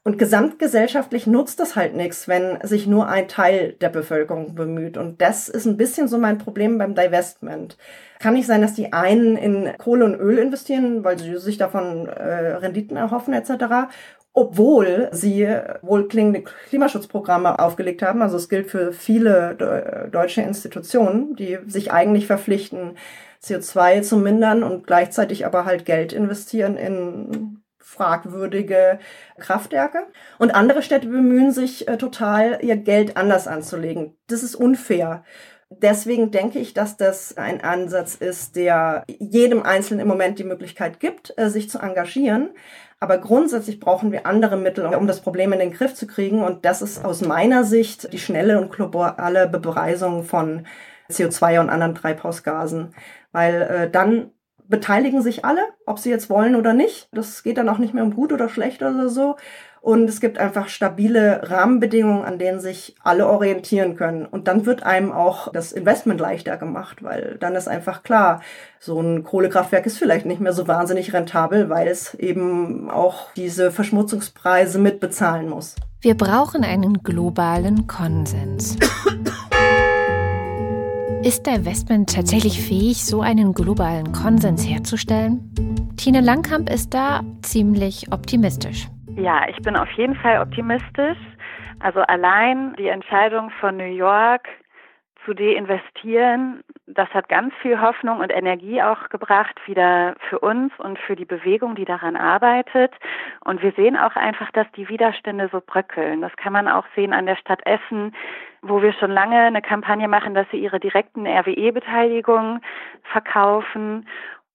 Und 0.06 0.20
gesamtgesellschaftlich 0.20 1.28
nutzt 1.28 1.62
das 1.62 1.78
halt 1.78 1.96
nichts, 1.96 2.28
wenn 2.28 2.60
sich 2.62 2.88
nur 2.88 3.08
ein 3.08 3.30
Teil 3.30 3.72
der 3.80 3.88
Bevölkerung 3.88 4.54
bemüht. 4.54 4.98
Und 4.98 5.22
das 5.22 5.48
ist 5.48 5.66
ein 5.66 5.78
bisschen 5.78 6.10
so 6.10 6.18
mein 6.18 6.40
Problem 6.40 6.78
beim 6.78 6.94
Divestment. 6.94 7.78
Kann 8.20 8.34
nicht 8.34 8.46
sein, 8.46 8.62
dass 8.62 8.74
die 8.74 8.92
einen 8.92 9.38
in 9.38 9.72
Kohle 9.78 10.04
und 10.04 10.16
Öl 10.16 10.40
investieren, 10.40 11.06
weil 11.06 11.18
sie 11.18 11.38
sich 11.38 11.58
davon 11.58 12.08
äh, 12.08 12.56
Renditen 12.56 12.98
erhoffen 12.98 13.34
etc 13.34 13.88
obwohl 14.34 15.10
sie 15.12 15.48
wohlklingende 15.82 16.44
Klimaschutzprogramme 16.70 17.60
aufgelegt 17.60 18.02
haben. 18.02 18.22
Also 18.22 18.38
es 18.38 18.50
gilt 18.50 18.70
für 18.70 18.92
viele 18.92 20.10
deutsche 20.12 20.42
Institutionen, 20.42 21.36
die 21.36 21.60
sich 21.68 21.92
eigentlich 21.92 22.26
verpflichten, 22.26 22.98
CO2 23.44 24.02
zu 24.02 24.18
mindern 24.18 24.64
und 24.64 24.88
gleichzeitig 24.88 25.46
aber 25.46 25.66
halt 25.66 25.86
Geld 25.86 26.14
investieren 26.14 26.78
in 26.78 27.64
fragwürdige 27.94 29.00
Kraftwerke. 29.38 30.08
Und 30.40 30.56
andere 30.56 30.82
Städte 30.82 31.08
bemühen 31.08 31.52
sich 31.52 31.88
äh, 31.88 31.98
total, 31.98 32.60
ihr 32.62 32.78
Geld 32.78 33.18
anders 33.18 33.48
anzulegen. 33.48 34.18
Das 34.28 34.42
ist 34.42 34.56
unfair. 34.56 35.24
Deswegen 35.70 36.32
denke 36.32 36.60
ich, 36.60 36.74
dass 36.74 36.98
das 36.98 37.38
ein 37.38 37.62
Ansatz 37.62 38.16
ist, 38.16 38.56
der 38.56 39.04
jedem 39.08 39.64
Einzelnen 39.64 40.02
im 40.02 40.08
Moment 40.08 40.40
die 40.40 40.44
Möglichkeit 40.44 41.00
gibt, 41.00 41.34
äh, 41.38 41.50
sich 41.50 41.70
zu 41.70 41.80
engagieren. 41.80 42.50
Aber 43.04 43.18
grundsätzlich 43.18 43.82
brauchen 43.82 44.14
wir 44.14 44.26
andere 44.26 44.56
Mittel, 44.56 44.86
um 44.86 45.08
das 45.08 45.20
Problem 45.20 45.52
in 45.52 45.60
den 45.60 45.74
Griff 45.74 45.94
zu 45.94 46.08
kriegen. 46.08 46.42
Und 46.42 46.64
das 46.64 46.82
ist 46.82 47.04
aus 47.04 47.20
meiner 47.20 47.66
Sicht 47.66 48.14
die 48.14 48.18
schnelle 48.18 48.62
und 48.62 48.72
globale 48.72 49.50
Bepreisung 49.50 50.24
von 50.24 50.66
CO2 51.12 51.60
und 51.60 51.70
anderen 51.70 51.96
Treibhausgasen. 51.96 52.96
Weil 53.34 53.62
äh, 53.64 53.92
dann 53.92 54.32
beteiligen 54.70 55.22
sich 55.22 55.44
alle, 55.44 55.60
ob 55.86 56.00
sie 56.00 56.12
jetzt 56.12 56.30
wollen 56.30 56.56
oder 56.56 56.72
nicht. 56.72 57.10
Das 57.12 57.44
geht 57.44 57.58
dann 57.58 57.68
auch 57.68 57.78
nicht 57.78 57.94
mehr 57.94 58.06
um 58.06 58.16
gut 58.16 58.32
oder 58.32 58.48
schlecht 58.48 58.82
oder 58.82 59.10
so. 59.10 59.36
Und 59.84 60.08
es 60.08 60.22
gibt 60.22 60.38
einfach 60.38 60.70
stabile 60.70 61.42
Rahmenbedingungen, 61.52 62.24
an 62.24 62.40
denen 62.40 62.62
sich 62.62 62.96
alle 63.04 63.28
orientieren 63.28 63.98
können. 63.98 64.26
Und 64.26 64.48
dann 64.48 64.66
wird 64.66 64.84
einem 64.84 65.12
auch 65.12 65.52
das 65.52 65.74
Investment 65.74 66.22
leichter 66.22 66.56
gemacht, 66.56 67.04
weil 67.04 67.36
dann 67.42 67.54
ist 67.56 67.68
einfach 67.68 68.02
klar, 68.02 68.42
so 68.80 69.02
ein 69.02 69.26
Kohlekraftwerk 69.26 69.86
ist 69.86 69.98
vielleicht 69.98 70.26
nicht 70.26 70.40
mehr 70.40 70.54
so 70.54 70.70
wahnsinnig 70.70 71.12
rentabel, 71.12 71.70
weil 71.70 71.90
es 71.90 72.14
eben 72.14 72.90
auch 72.90 73.34
diese 73.36 73.72
Verschmutzungspreise 73.72 74.80
mitbezahlen 74.80 75.50
muss. 75.50 75.76
Wir 76.00 76.16
brauchen 76.16 76.64
einen 76.64 77.04
globalen 77.04 77.86
Konsens. 77.86 78.78
Ist 81.24 81.46
der 81.46 81.56
Investment 81.56 82.14
tatsächlich 82.16 82.62
fähig, 82.62 83.04
so 83.04 83.20
einen 83.20 83.54
globalen 83.54 84.14
Konsens 84.14 84.66
herzustellen? 84.66 85.42
Tine 85.98 86.22
Langkamp 86.22 86.70
ist 86.70 86.94
da 86.94 87.20
ziemlich 87.42 88.14
optimistisch. 88.14 88.88
Ja, 89.16 89.48
ich 89.48 89.58
bin 89.62 89.76
auf 89.76 89.90
jeden 89.92 90.16
Fall 90.16 90.42
optimistisch. 90.42 91.18
Also 91.80 92.02
allein 92.02 92.76
die 92.78 92.88
Entscheidung 92.88 93.50
von 93.60 93.78
New 93.78 93.84
York 93.84 94.48
zu 95.26 95.34
deinvestieren, 95.34 96.64
das 96.88 97.10
hat 97.14 97.30
ganz 97.30 97.54
viel 97.62 97.80
Hoffnung 97.80 98.20
und 98.20 98.32
Energie 98.32 98.82
auch 98.82 99.10
gebracht, 99.10 99.56
wieder 99.66 100.16
für 100.30 100.40
uns 100.40 100.74
und 100.80 101.00
für 101.00 101.16
die 101.16 101.26
Bewegung, 101.26 101.76
die 101.76 101.86
daran 101.86 102.16
arbeitet. 102.16 102.94
Und 103.46 103.62
wir 103.62 103.72
sehen 103.74 103.98
auch 103.98 104.16
einfach, 104.16 104.52
dass 104.52 104.68
die 104.76 104.90
Widerstände 104.90 105.50
so 105.52 105.62
bröckeln. 105.66 106.22
Das 106.22 106.36
kann 106.36 106.54
man 106.54 106.68
auch 106.68 106.86
sehen 106.96 107.14
an 107.14 107.26
der 107.26 107.38
Stadt 107.38 107.66
Essen, 107.66 108.14
wo 108.62 108.82
wir 108.82 108.94
schon 108.94 109.12
lange 109.12 109.40
eine 109.40 109.62
Kampagne 109.62 110.08
machen, 110.08 110.34
dass 110.34 110.48
sie 110.52 110.58
ihre 110.58 110.80
direkten 110.80 111.26
RWE-Beteiligung 111.26 112.60
verkaufen. 113.04 114.08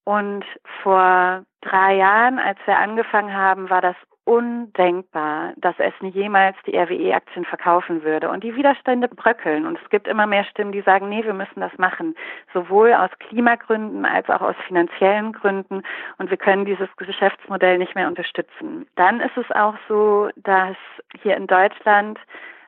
Und 0.04 0.44
vor 0.82 1.44
drei 1.60 1.96
Jahren, 1.96 2.38
als 2.38 2.58
wir 2.66 2.78
angefangen 2.78 3.34
haben, 3.34 3.70
war 3.70 3.80
das 3.82 3.96
undenkbar, 4.28 5.54
dass 5.56 5.78
Essen 5.78 6.08
jemals 6.08 6.54
die 6.66 6.76
RWE-Aktien 6.76 7.46
verkaufen 7.46 8.02
würde. 8.02 8.28
Und 8.28 8.44
die 8.44 8.54
Widerstände 8.54 9.08
bröckeln. 9.08 9.64
Und 9.64 9.78
es 9.82 9.88
gibt 9.88 10.06
immer 10.06 10.26
mehr 10.26 10.44
Stimmen, 10.44 10.72
die 10.72 10.82
sagen, 10.82 11.08
nee, 11.08 11.24
wir 11.24 11.32
müssen 11.32 11.60
das 11.60 11.72
machen. 11.78 12.14
Sowohl 12.52 12.92
aus 12.92 13.10
Klimagründen 13.20 14.04
als 14.04 14.28
auch 14.28 14.42
aus 14.42 14.54
finanziellen 14.66 15.32
Gründen. 15.32 15.82
Und 16.18 16.28
wir 16.28 16.36
können 16.36 16.66
dieses 16.66 16.88
Geschäftsmodell 16.98 17.78
nicht 17.78 17.94
mehr 17.94 18.06
unterstützen. 18.06 18.86
Dann 18.96 19.20
ist 19.20 19.36
es 19.38 19.50
auch 19.52 19.76
so, 19.88 20.28
dass 20.36 20.76
hier 21.22 21.34
in 21.34 21.46
Deutschland 21.46 22.18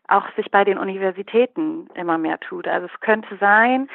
auch 0.09 0.25
sich 0.37 0.51
bei 0.51 0.65
den 0.65 0.79
Universitäten 0.79 1.89
immer 1.95 2.17
mehr 2.17 2.41
tut. 2.41 2.67
Also 2.67 2.87
es 2.87 3.01
könnte 3.01 3.37
sein, 3.37 3.91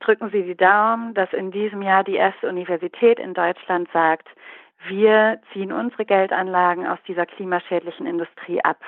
drücken 0.00 0.30
Sie 0.30 0.42
die 0.42 0.56
Daumen, 0.56 1.14
dass 1.14 1.32
in 1.32 1.52
diesem 1.52 1.80
Jahr 1.80 2.02
die 2.02 2.16
erste 2.16 2.48
Universität 2.48 3.20
in 3.20 3.34
Deutschland 3.34 3.88
sagt, 3.92 4.28
wir 4.88 5.40
ziehen 5.52 5.72
unsere 5.72 6.04
Geldanlagen 6.04 6.86
aus 6.86 6.98
dieser 7.06 7.26
klimaschädlichen 7.26 8.06
Industrie 8.06 8.62
ab. 8.62 8.78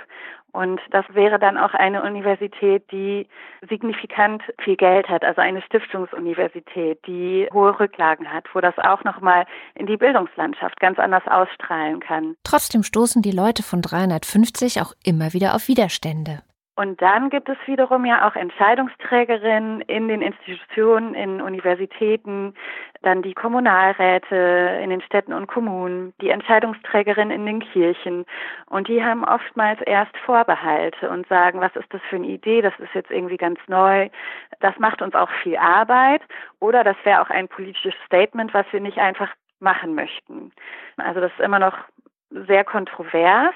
Und 0.52 0.80
das 0.90 1.04
wäre 1.12 1.38
dann 1.38 1.58
auch 1.58 1.74
eine 1.74 2.02
Universität, 2.02 2.90
die 2.90 3.28
signifikant 3.68 4.42
viel 4.58 4.76
Geld 4.76 5.06
hat, 5.06 5.22
also 5.22 5.42
eine 5.42 5.60
Stiftungsuniversität, 5.60 7.06
die 7.06 7.46
hohe 7.52 7.78
Rücklagen 7.78 8.32
hat, 8.32 8.46
wo 8.54 8.60
das 8.60 8.78
auch 8.78 9.04
nochmal 9.04 9.44
in 9.74 9.86
die 9.86 9.98
Bildungslandschaft 9.98 10.80
ganz 10.80 10.98
anders 10.98 11.24
ausstrahlen 11.26 12.00
kann. 12.00 12.36
Trotzdem 12.42 12.82
stoßen 12.82 13.20
die 13.20 13.32
Leute 13.32 13.62
von 13.62 13.82
350 13.82 14.80
auch 14.80 14.94
immer 15.04 15.34
wieder 15.34 15.54
auf 15.54 15.68
Widerstände. 15.68 16.40
Und 16.76 17.00
dann 17.00 17.30
gibt 17.30 17.48
es 17.48 17.56
wiederum 17.64 18.04
ja 18.04 18.28
auch 18.28 18.36
Entscheidungsträgerinnen 18.36 19.80
in 19.80 20.08
den 20.08 20.20
Institutionen, 20.20 21.14
in 21.14 21.40
Universitäten, 21.40 22.54
dann 23.00 23.22
die 23.22 23.32
Kommunalräte 23.32 24.78
in 24.82 24.90
den 24.90 25.00
Städten 25.00 25.32
und 25.32 25.46
Kommunen, 25.46 26.12
die 26.20 26.28
Entscheidungsträgerinnen 26.28 27.34
in 27.34 27.46
den 27.46 27.60
Kirchen. 27.60 28.26
Und 28.66 28.88
die 28.88 29.02
haben 29.02 29.24
oftmals 29.24 29.80
erst 29.86 30.14
Vorbehalte 30.18 31.08
und 31.08 31.26
sagen, 31.28 31.60
was 31.62 31.74
ist 31.76 31.92
das 31.94 32.02
für 32.10 32.16
eine 32.16 32.26
Idee, 32.26 32.60
das 32.60 32.74
ist 32.78 32.92
jetzt 32.92 33.10
irgendwie 33.10 33.38
ganz 33.38 33.58
neu, 33.68 34.10
das 34.60 34.78
macht 34.78 35.00
uns 35.00 35.14
auch 35.14 35.30
viel 35.42 35.56
Arbeit 35.56 36.20
oder 36.60 36.84
das 36.84 36.96
wäre 37.04 37.22
auch 37.22 37.30
ein 37.30 37.48
politisches 37.48 37.94
Statement, 38.04 38.52
was 38.52 38.66
wir 38.70 38.80
nicht 38.80 38.98
einfach 38.98 39.32
machen 39.60 39.94
möchten. 39.94 40.52
Also 40.98 41.20
das 41.20 41.32
ist 41.32 41.40
immer 41.40 41.58
noch 41.58 41.76
sehr 42.46 42.64
kontrovers. 42.64 43.54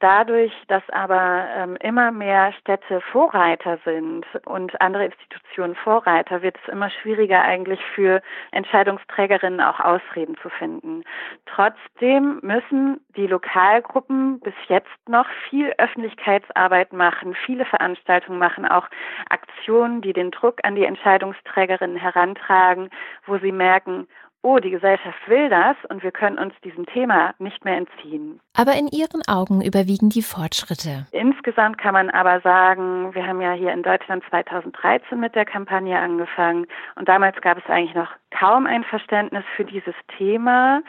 Dadurch, 0.00 0.52
dass 0.68 0.82
aber 0.88 1.46
ähm, 1.54 1.76
immer 1.82 2.10
mehr 2.10 2.54
Städte 2.54 3.02
Vorreiter 3.12 3.78
sind 3.84 4.24
und 4.46 4.80
andere 4.80 5.04
Institutionen 5.04 5.74
Vorreiter, 5.74 6.40
wird 6.40 6.56
es 6.62 6.72
immer 6.72 6.88
schwieriger 6.88 7.42
eigentlich 7.42 7.80
für 7.94 8.22
Entscheidungsträgerinnen 8.50 9.60
auch 9.60 9.78
Ausreden 9.78 10.38
zu 10.40 10.48
finden. 10.48 11.04
Trotzdem 11.44 12.40
müssen 12.40 13.04
die 13.14 13.26
Lokalgruppen 13.26 14.40
bis 14.40 14.54
jetzt 14.68 14.88
noch 15.06 15.26
viel 15.50 15.74
Öffentlichkeitsarbeit 15.76 16.94
machen, 16.94 17.36
viele 17.44 17.66
Veranstaltungen 17.66 18.38
machen, 18.38 18.66
auch 18.66 18.88
Aktionen, 19.28 20.00
die 20.00 20.14
den 20.14 20.30
Druck 20.30 20.60
an 20.62 20.76
die 20.76 20.86
Entscheidungsträgerinnen 20.86 21.98
herantragen, 21.98 22.88
wo 23.26 23.36
sie 23.36 23.52
merken, 23.52 24.08
oh, 24.42 24.58
die 24.58 24.70
Gesellschaft 24.70 25.18
will 25.26 25.48
das 25.48 25.76
und 25.88 26.02
wir 26.02 26.12
können 26.12 26.38
uns 26.38 26.54
diesem 26.64 26.86
Thema 26.86 27.34
nicht 27.38 27.64
mehr 27.64 27.76
entziehen. 27.76 28.40
Aber 28.54 28.72
in 28.72 28.88
Ihren 28.88 29.22
Augen 29.28 29.62
überwiegen 29.62 30.08
die 30.08 30.22
Fortschritte. 30.22 31.06
Insgesamt 31.12 31.78
kann 31.78 31.92
man 31.92 32.10
aber 32.10 32.40
sagen, 32.40 33.14
wir 33.14 33.26
haben 33.26 33.40
ja 33.40 33.52
hier 33.52 33.72
in 33.72 33.82
Deutschland 33.82 34.24
2013 34.30 35.18
mit 35.18 35.34
der 35.34 35.44
Kampagne 35.44 35.98
angefangen 35.98 36.66
und 36.96 37.08
damals 37.08 37.40
gab 37.40 37.58
es 37.58 37.66
eigentlich 37.66 37.94
noch 37.94 38.10
kaum 38.30 38.66
ein 38.66 38.84
Verständnis 38.84 39.44
für 39.56 39.64
dieses 39.64 39.94
Thema. 40.16 40.82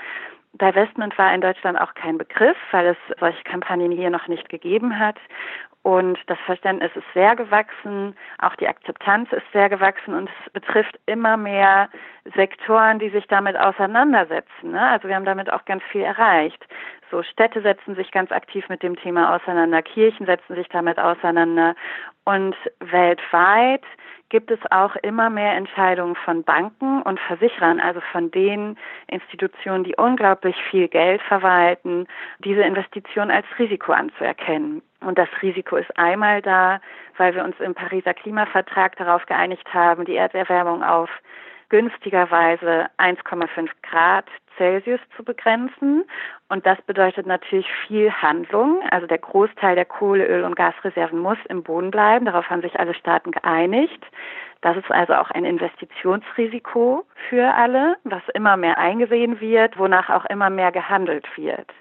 Divestment 0.53 1.17
war 1.17 1.34
in 1.34 1.41
Deutschland 1.41 1.79
auch 1.79 1.93
kein 1.93 2.17
Begriff, 2.17 2.58
weil 2.72 2.88
es 2.88 2.98
solche 3.20 3.43
Kampagnen 3.43 3.91
hier 3.91 4.10
noch 4.10 4.27
nicht 4.27 4.50
gegeben 4.50 5.00
hat. 5.00 5.17
Und 5.84 6.20
das 6.27 6.38
Verständnis 6.46 6.91
ist 6.96 7.08
sehr 7.15 7.36
gewachsen, 7.36 8.15
auch 8.38 8.55
die 8.55 8.67
Akzeptanz 8.67 9.31
ist 9.31 9.46
sehr 9.51 9.67
gewachsen 9.67 10.13
und 10.13 10.29
es 10.29 10.53
betrifft 10.53 11.00
immer 11.08 11.38
mehr 11.38 11.89
Sektoren, 12.36 13.00
die 13.00 13.10
sich 13.10 13.25
damit 13.27 13.58
auseinandersetzen. 13.58 14.72
Ne? 14.72 14.89
Also 14.89 15.08
wir 15.08 15.15
haben 15.15 15.25
damit 15.25 15.51
auch 15.51 15.65
ganz 15.65 15.81
viel 15.91 16.03
erreicht. 16.03 16.63
So 17.10 17.24
Städte 17.24 17.63
setzen 17.63 17.96
sich 17.96 18.12
ganz 18.12 18.31
aktiv 18.31 18.70
mit 18.70 18.84
dem 18.84 18.96
Thema 18.96 19.36
auseinander, 19.36 19.81
Kirchen 19.81 20.27
setzen 20.27 20.55
sich 20.55 20.70
damit 20.70 21.00
auseinander 21.00 21.74
und 22.25 22.55
weltweit 22.79 23.84
gibt 24.32 24.50
es 24.50 24.60
auch 24.72 24.96
immer 25.04 25.30
mehr 25.30 25.56
Entscheidungen 25.56 26.16
von 26.16 26.44
Banken 26.44 27.02
und 27.02 27.20
Versicherern, 27.20 27.82
also 27.82 28.00
von 28.14 28.32
den 28.32 28.78
Institutionen, 29.08 29.84
die 29.84 29.94
unglaublich 29.98 30.56
viel 30.72 30.88
Geld 30.88 31.22
verwalten, 31.24 32.08
diese 32.40 32.62
Investition 32.62 33.30
als 33.30 33.46
Risiko 33.60 33.92
anzuerkennen. 33.92 34.82
Und 35.02 35.18
das 35.18 35.28
Risiko 35.42 35.76
ist 35.76 35.92
einmal 35.98 36.42
da, 36.42 36.80
weil 37.18 37.36
wir 37.36 37.44
uns 37.44 37.60
im 37.60 37.76
Pariser 37.76 38.14
Klimavertrag 38.14 38.96
darauf 38.96 39.26
geeinigt 39.26 39.72
haben, 39.74 40.06
die 40.06 40.16
Erderwärmung 40.16 40.82
auf 40.82 41.10
günstigerweise 41.72 42.90
1,5 42.98 43.70
Grad 43.82 44.25
Celsius 44.58 45.00
zu 45.16 45.24
begrenzen. 45.24 46.04
Und 46.50 46.66
das 46.66 46.80
bedeutet 46.82 47.25
natürlich 47.25 47.68
viel 47.88 48.12
Handlung. 48.12 48.84
Also 48.92 49.08
der 49.08 49.20
Großteil 49.20 49.75
der 49.75 49.86
Kohle, 49.86 50.28
Öl 50.28 50.44
und 50.44 50.58
Gasreserven 50.58 51.18
muss 51.18 51.38
im 51.48 51.63
Boden 51.63 51.90
bleiben. 51.90 52.25
Darauf 52.25 52.50
haben 52.50 52.62
sich 52.62 52.78
alle 52.78 52.94
Staaten 52.94 53.32
geeinigt. 53.32 54.06
Das 54.60 54.75
ist 54.75 54.92
also 54.92 55.13
auch 55.13 55.32
ein 55.32 55.46
Investitionsrisiko 55.46 57.06
für 57.30 57.54
alle, 57.54 57.96
was 58.04 58.22
immer 58.34 58.58
mehr 58.58 58.78
eingesehen 58.78 59.40
wird, 59.40 59.80
wonach 59.80 60.10
auch 60.10 60.25
immer 60.25 60.50
mehr 60.50 60.74
gehandelt 60.74 61.25
wird. 61.38 61.72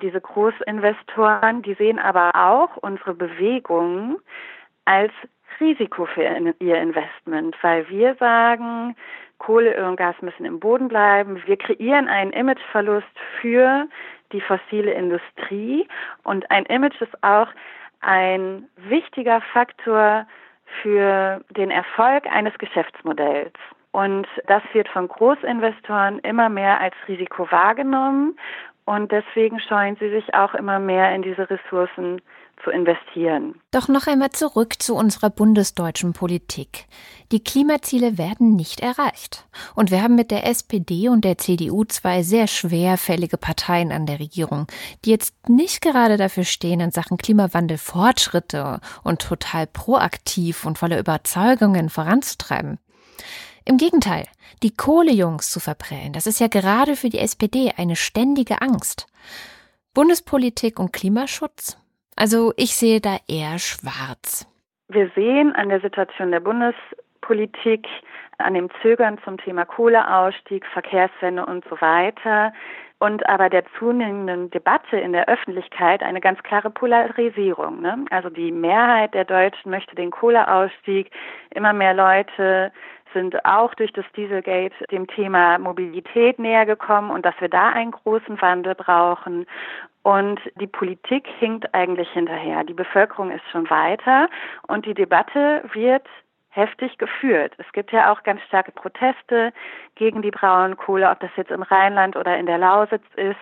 Diese 0.00 0.20
Großinvestoren, 0.20 1.62
die 1.62 1.74
sehen 1.74 1.98
aber 1.98 2.30
auch 2.34 2.76
unsere 2.76 3.14
Bewegungen 3.14 4.16
als 4.84 5.12
Risiko 5.60 6.06
für 6.06 6.22
ihr 6.58 6.76
Investment, 6.76 7.56
weil 7.62 7.88
wir 7.88 8.14
sagen, 8.16 8.96
Kohle, 9.38 9.76
Öl 9.76 9.84
und 9.84 9.96
Gas 9.96 10.16
müssen 10.20 10.44
im 10.44 10.60
Boden 10.60 10.88
bleiben. 10.88 11.42
Wir 11.46 11.56
kreieren 11.56 12.08
einen 12.08 12.32
Imageverlust 12.32 13.06
für 13.40 13.86
die 14.32 14.40
fossile 14.40 14.92
Industrie 14.92 15.86
und 16.22 16.50
ein 16.50 16.64
Image 16.66 17.00
ist 17.00 17.22
auch 17.22 17.48
ein 18.00 18.68
wichtiger 18.76 19.40
Faktor 19.52 20.26
für 20.82 21.40
den 21.50 21.70
Erfolg 21.70 22.26
eines 22.26 22.56
Geschäftsmodells. 22.58 23.54
Und 23.92 24.26
das 24.46 24.62
wird 24.72 24.88
von 24.88 25.08
Großinvestoren 25.08 26.18
immer 26.20 26.48
mehr 26.48 26.80
als 26.80 26.94
Risiko 27.06 27.50
wahrgenommen 27.50 28.36
und 28.86 29.12
deswegen 29.12 29.60
scheuen 29.60 29.96
sie 29.96 30.10
sich 30.10 30.34
auch 30.34 30.54
immer 30.54 30.78
mehr 30.78 31.14
in 31.14 31.22
diese 31.22 31.48
Ressourcen 31.48 32.20
zu 32.62 32.70
investieren. 32.70 33.60
Doch 33.70 33.88
noch 33.88 34.06
einmal 34.06 34.30
zurück 34.30 34.82
zu 34.82 34.94
unserer 34.94 35.30
bundesdeutschen 35.30 36.12
Politik. 36.12 36.86
Die 37.32 37.42
Klimaziele 37.42 38.18
werden 38.18 38.56
nicht 38.56 38.80
erreicht. 38.80 39.46
Und 39.74 39.90
wir 39.90 40.02
haben 40.02 40.14
mit 40.14 40.30
der 40.30 40.46
SPD 40.46 41.08
und 41.08 41.24
der 41.24 41.38
CDU 41.38 41.84
zwei 41.84 42.22
sehr 42.22 42.46
schwerfällige 42.46 43.36
Parteien 43.36 43.92
an 43.92 44.06
der 44.06 44.20
Regierung, 44.20 44.66
die 45.04 45.10
jetzt 45.10 45.48
nicht 45.48 45.80
gerade 45.80 46.16
dafür 46.16 46.44
stehen, 46.44 46.80
in 46.80 46.90
Sachen 46.90 47.18
Klimawandel 47.18 47.78
Fortschritte 47.78 48.80
und 49.02 49.20
total 49.20 49.66
proaktiv 49.66 50.64
und 50.64 50.78
voller 50.78 50.98
Überzeugungen 50.98 51.88
voranzutreiben. 51.88 52.78
Im 53.64 53.78
Gegenteil, 53.78 54.26
die 54.62 54.76
Kohlejungs 54.76 55.50
zu 55.50 55.58
verprellen, 55.58 56.12
das 56.12 56.26
ist 56.26 56.38
ja 56.38 56.48
gerade 56.48 56.96
für 56.96 57.08
die 57.08 57.18
SPD 57.18 57.72
eine 57.76 57.96
ständige 57.96 58.60
Angst. 58.60 59.06
Bundespolitik 59.94 60.78
und 60.78 60.92
Klimaschutz? 60.92 61.78
Also 62.16 62.52
ich 62.56 62.74
sehe 62.74 63.00
da 63.00 63.16
eher 63.28 63.58
schwarz. 63.58 64.46
Wir 64.88 65.10
sehen 65.14 65.54
an 65.54 65.68
der 65.68 65.80
Situation 65.80 66.30
der 66.30 66.40
Bundespolitik, 66.40 67.86
an 68.38 68.54
dem 68.54 68.68
Zögern 68.82 69.18
zum 69.24 69.38
Thema 69.38 69.64
Kohleausstieg, 69.64 70.66
Verkehrswende 70.66 71.46
und 71.46 71.64
so 71.68 71.80
weiter, 71.80 72.52
und 73.00 73.28
aber 73.28 73.50
der 73.50 73.64
zunehmenden 73.78 74.50
Debatte 74.50 74.96
in 74.96 75.12
der 75.12 75.28
Öffentlichkeit 75.28 76.02
eine 76.02 76.20
ganz 76.20 76.42
klare 76.42 76.70
Polarisierung. 76.70 77.82
Ne? 77.82 78.04
Also 78.10 78.30
die 78.30 78.52
Mehrheit 78.52 79.14
der 79.14 79.24
Deutschen 79.24 79.70
möchte 79.70 79.94
den 79.94 80.10
Kohleausstieg. 80.10 81.10
Immer 81.50 81.72
mehr 81.72 81.94
Leute 81.94 82.72
sind 83.12 83.44
auch 83.44 83.74
durch 83.74 83.92
das 83.92 84.04
Dieselgate 84.16 84.74
dem 84.90 85.06
Thema 85.06 85.58
Mobilität 85.58 86.38
näher 86.38 86.66
gekommen 86.66 87.10
und 87.10 87.24
dass 87.24 87.34
wir 87.40 87.48
da 87.48 87.70
einen 87.70 87.92
großen 87.92 88.40
Wandel 88.40 88.74
brauchen. 88.74 89.46
Und 90.04 90.38
die 90.60 90.66
Politik 90.66 91.26
hinkt 91.38 91.74
eigentlich 91.74 92.10
hinterher. 92.10 92.62
Die 92.62 92.74
Bevölkerung 92.74 93.30
ist 93.30 93.44
schon 93.50 93.68
weiter 93.70 94.28
und 94.68 94.84
die 94.84 94.92
Debatte 94.92 95.64
wird 95.72 96.06
heftig 96.54 96.98
geführt. 96.98 97.52
Es 97.58 97.70
gibt 97.72 97.90
ja 97.90 98.12
auch 98.12 98.22
ganz 98.22 98.40
starke 98.42 98.70
Proteste 98.70 99.52
gegen 99.96 100.22
die 100.22 100.30
Braunkohle, 100.30 101.10
ob 101.10 101.18
das 101.18 101.30
jetzt 101.36 101.50
im 101.50 101.62
Rheinland 101.62 102.16
oder 102.16 102.38
in 102.38 102.46
der 102.46 102.58
Lausitz 102.58 103.04
ist. 103.16 103.36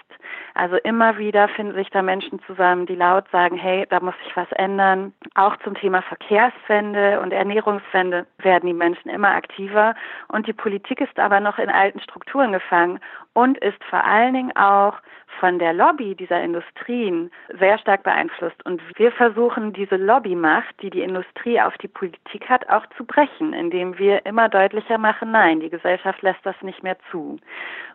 Also 0.54 0.76
immer 0.76 1.18
wieder 1.18 1.48
finden 1.48 1.74
sich 1.74 1.90
da 1.90 2.00
Menschen 2.00 2.40
zusammen, 2.46 2.86
die 2.86 2.94
laut 2.94 3.28
sagen, 3.30 3.56
hey, 3.56 3.86
da 3.90 4.00
muss 4.00 4.14
sich 4.24 4.34
was 4.34 4.50
ändern. 4.52 5.12
Auch 5.34 5.56
zum 5.58 5.74
Thema 5.74 6.00
Verkehrswende 6.02 7.20
und 7.20 7.32
Ernährungswende 7.32 8.26
werden 8.38 8.66
die 8.66 8.74
Menschen 8.74 9.10
immer 9.10 9.30
aktiver. 9.34 9.94
Und 10.28 10.46
die 10.46 10.54
Politik 10.54 11.00
ist 11.00 11.18
aber 11.18 11.40
noch 11.40 11.58
in 11.58 11.68
alten 11.68 12.00
Strukturen 12.00 12.52
gefangen 12.52 12.98
und 13.34 13.58
ist 13.58 13.82
vor 13.84 14.04
allen 14.04 14.34
Dingen 14.34 14.56
auch 14.56 14.94
von 15.40 15.58
der 15.58 15.72
Lobby 15.72 16.14
dieser 16.14 16.40
Industrien 16.42 17.30
sehr 17.58 17.78
stark 17.78 18.02
beeinflusst. 18.02 18.64
Und 18.64 18.82
wir 18.96 19.12
versuchen, 19.12 19.72
diese 19.72 19.96
Lobbymacht, 19.96 20.74
die 20.82 20.90
die 20.90 21.02
Industrie 21.02 21.60
auf 21.60 21.76
die 21.78 21.88
Politik 21.88 22.48
hat, 22.48 22.68
auch 22.68 22.86
zu 22.96 23.01
brechen, 23.04 23.52
indem 23.52 23.98
wir 23.98 24.24
immer 24.26 24.48
deutlicher 24.48 24.98
machen, 24.98 25.30
nein, 25.30 25.60
die 25.60 25.70
Gesellschaft 25.70 26.22
lässt 26.22 26.44
das 26.44 26.56
nicht 26.62 26.82
mehr 26.82 26.96
zu. 27.10 27.38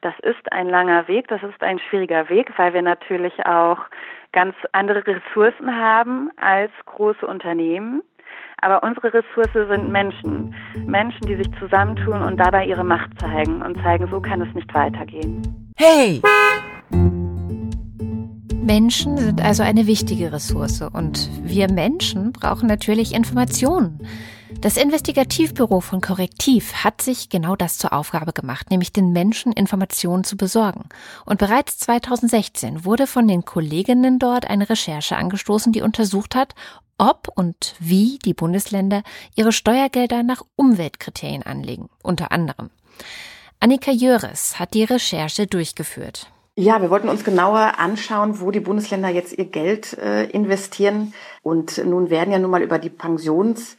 Das 0.01 0.13
ist 0.21 0.51
ein 0.51 0.67
langer 0.67 1.07
Weg, 1.07 1.27
das 1.27 1.41
ist 1.43 1.61
ein 1.63 1.79
schwieriger 1.79 2.29
Weg, 2.29 2.51
weil 2.57 2.73
wir 2.73 2.81
natürlich 2.81 3.45
auch 3.45 3.79
ganz 4.31 4.55
andere 4.71 5.05
Ressourcen 5.05 5.75
haben 5.75 6.29
als 6.37 6.71
große 6.85 7.25
Unternehmen. 7.25 8.01
Aber 8.61 8.83
unsere 8.83 9.13
Ressource 9.13 9.53
sind 9.53 9.89
Menschen. 9.89 10.55
Menschen, 10.85 11.27
die 11.27 11.35
sich 11.35 11.47
zusammentun 11.59 12.21
und 12.23 12.37
dabei 12.37 12.65
ihre 12.65 12.83
Macht 12.83 13.19
zeigen 13.19 13.61
und 13.61 13.81
zeigen, 13.83 14.07
so 14.09 14.19
kann 14.19 14.41
es 14.41 14.53
nicht 14.55 14.73
weitergehen. 14.73 15.41
Hey! 15.77 16.21
Menschen 18.67 19.17
sind 19.17 19.41
also 19.41 19.63
eine 19.63 19.87
wichtige 19.87 20.33
Ressource 20.33 20.81
und 20.81 21.29
wir 21.41 21.71
Menschen 21.71 22.33
brauchen 22.33 22.67
natürlich 22.67 23.13
Informationen. 23.13 24.05
Das 24.61 24.77
Investigativbüro 24.77 25.81
von 25.81 25.99
Korrektiv 25.99 26.73
hat 26.83 27.01
sich 27.01 27.29
genau 27.29 27.55
das 27.55 27.77
zur 27.77 27.91
Aufgabe 27.91 28.31
gemacht, 28.31 28.71
nämlich 28.71 28.93
den 28.93 29.11
Menschen 29.11 29.51
Informationen 29.51 30.23
zu 30.23 30.37
besorgen. 30.37 30.85
Und 31.25 31.37
bereits 31.37 31.77
2016 31.79 32.85
wurde 32.85 33.07
von 33.07 33.27
den 33.27 33.43
Kolleginnen 33.43 34.19
dort 34.19 34.49
eine 34.49 34.69
Recherche 34.69 35.17
angestoßen, 35.17 35.73
die 35.73 35.81
untersucht 35.81 36.33
hat, 36.33 36.55
ob 36.97 37.27
und 37.35 37.75
wie 37.79 38.19
die 38.23 38.33
Bundesländer 38.33 39.03
ihre 39.35 39.51
Steuergelder 39.51 40.23
nach 40.23 40.41
Umweltkriterien 40.55 41.43
anlegen, 41.43 41.89
unter 42.01 42.31
anderem. 42.31 42.69
Annika 43.59 43.91
Jöres 43.91 44.59
hat 44.59 44.73
die 44.73 44.85
Recherche 44.85 45.45
durchgeführt. 45.45 46.31
Ja, 46.59 46.81
wir 46.81 46.89
wollten 46.89 47.07
uns 47.07 47.23
genauer 47.23 47.77
anschauen, 47.77 48.41
wo 48.41 48.49
die 48.49 48.59
Bundesländer 48.59 49.09
jetzt 49.09 49.37
ihr 49.37 49.45
Geld 49.45 49.95
äh, 49.99 50.23
investieren. 50.23 51.13
Und 51.43 51.77
nun 51.85 52.09
werden 52.09 52.33
ja 52.33 52.39
nun 52.39 52.49
mal 52.49 52.63
über 52.63 52.79
die 52.79 52.89
Pensions 52.89 53.77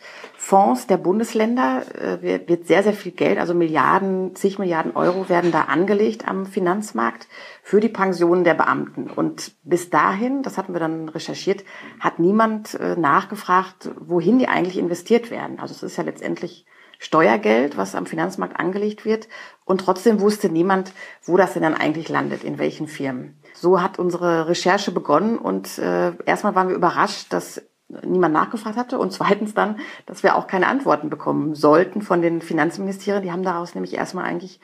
Fonds 0.48 0.86
der 0.86 0.96
Bundesländer 0.96 1.82
äh, 1.94 2.22
wird 2.48 2.66
sehr, 2.66 2.82
sehr 2.82 2.94
viel 2.94 3.12
Geld, 3.12 3.38
also 3.38 3.52
Milliarden, 3.52 4.34
zig 4.34 4.58
Milliarden 4.58 4.96
Euro 4.96 5.28
werden 5.28 5.52
da 5.52 5.64
angelegt 5.64 6.26
am 6.26 6.46
Finanzmarkt 6.46 7.28
für 7.62 7.80
die 7.80 7.90
Pensionen 7.90 8.44
der 8.44 8.54
Beamten. 8.54 9.10
Und 9.10 9.52
bis 9.64 9.90
dahin, 9.90 10.42
das 10.42 10.56
hatten 10.56 10.72
wir 10.72 10.80
dann 10.80 11.10
recherchiert, 11.10 11.64
hat 12.00 12.18
niemand 12.18 12.72
äh, 12.80 12.96
nachgefragt, 12.96 13.90
wohin 14.00 14.38
die 14.38 14.48
eigentlich 14.48 14.78
investiert 14.78 15.30
werden. 15.30 15.60
Also 15.60 15.74
es 15.74 15.82
ist 15.82 15.98
ja 15.98 16.04
letztendlich 16.04 16.64
Steuergeld, 16.98 17.76
was 17.76 17.94
am 17.94 18.06
Finanzmarkt 18.06 18.58
angelegt 18.58 19.04
wird. 19.04 19.28
Und 19.66 19.82
trotzdem 19.82 20.18
wusste 20.18 20.48
niemand, 20.48 20.92
wo 21.24 21.36
das 21.36 21.52
denn 21.52 21.62
dann 21.62 21.74
eigentlich 21.74 22.08
landet, 22.08 22.42
in 22.42 22.58
welchen 22.58 22.88
Firmen. 22.88 23.38
So 23.52 23.82
hat 23.82 23.98
unsere 23.98 24.48
Recherche 24.48 24.92
begonnen 24.92 25.36
und 25.36 25.76
äh, 25.76 26.12
erstmal 26.24 26.54
waren 26.54 26.68
wir 26.70 26.74
überrascht, 26.74 27.34
dass 27.34 27.67
niemand 27.88 28.34
nachgefragt 28.34 28.76
hatte 28.76 28.98
und 28.98 29.12
zweitens 29.12 29.54
dann, 29.54 29.78
dass 30.06 30.22
wir 30.22 30.36
auch 30.36 30.46
keine 30.46 30.66
Antworten 30.66 31.10
bekommen 31.10 31.54
sollten 31.54 32.02
von 32.02 32.22
den 32.22 32.42
Finanzministerien. 32.42 33.22
Die 33.22 33.32
haben 33.32 33.42
daraus 33.42 33.74
nämlich 33.74 33.94
erstmal 33.94 34.24
eigentlich 34.24 34.60